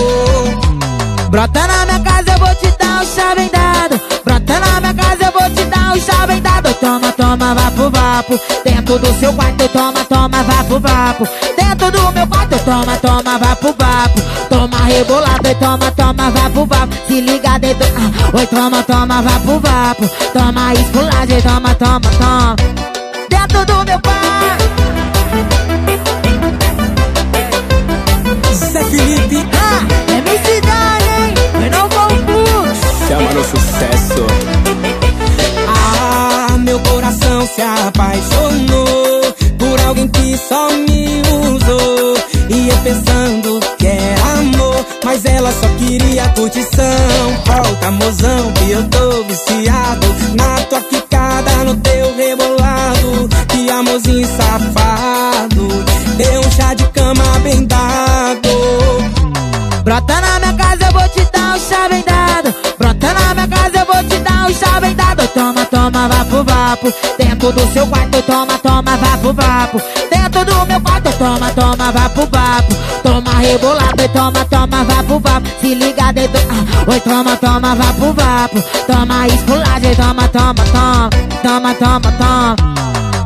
[1.30, 4.00] Brota na minha casa, eu vou te dar um chá bem dado.
[4.24, 6.74] Brota na minha casa, eu vou te dar um chá bem dado.
[6.74, 8.40] Toma, toma, vapo, vapo.
[8.64, 11.28] Dentro do seu quarto, toma, toma, vapo, vapo.
[11.56, 14.20] Dentro do meu quarto, toma, toma, vapo, vapo.
[14.50, 16.94] Toma rebolado e toma, toma, vapo, vapo.
[17.08, 20.08] Se liga dentro, ah, oi, toma, toma, vapo, vapo.
[20.32, 22.56] Toma esculagem, toma, toma, toma.
[23.30, 24.53] Dentro do meu quarto.
[37.88, 41.22] Apaixonou por alguém que só me
[41.54, 42.14] usou.
[42.48, 46.84] E pensando que era amor, mas ela só queria curtição.
[47.46, 53.28] Volta, mozão, que eu tô viciado na tua quicada, no teu rebolado.
[53.48, 55.68] Que amorzinho safado,
[56.16, 58.48] deu um chá de cama bem dado.
[59.84, 62.54] Brota na minha casa, eu vou te dar um chá bem dado.
[62.78, 65.28] Brota na minha casa, eu vou te dar um chá bem dado.
[65.28, 66.92] Toma, toma, vapo, vapo.
[67.44, 69.82] Dentro do seu quarto, toma, toma, vapo, vapo.
[70.10, 72.74] Dentro do meu quarto, toma, toma, vapo, vapo.
[73.02, 75.46] Toma rebolado e toma, toma, vapo, vapo.
[75.60, 78.62] Se liga dentro, ah, oi, toma, toma, vapo, vapo.
[78.86, 81.10] Toma esculagem, toma, toma, toma.
[81.42, 82.56] Toma, toma, toma.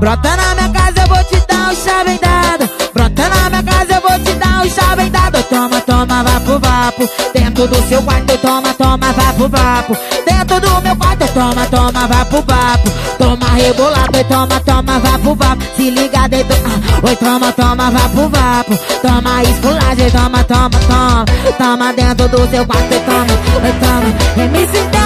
[0.01, 2.71] Brota na minha casa, eu vou te dar um chá bem dado.
[2.93, 5.43] Brota na minha casa, eu vou te dar um chá bem dado.
[5.45, 7.09] Toma, toma, vapo, vapo.
[7.33, 9.97] Dentro do seu quarto, toma, toma, vapo, vapo.
[10.27, 12.98] Dentro do meu quarto, toma, toma, vapo, vapo.
[13.19, 15.63] Toma rebolado e toma, toma, vapo, vapo.
[15.77, 18.79] Se liga dentro, ah, oi, toma, toma, vapo, vapo.
[19.03, 21.25] Toma esculagem, toma, toma, toma.
[21.59, 24.47] Toma dentro do seu quarto, toma, toma.
[24.49, 24.98] MC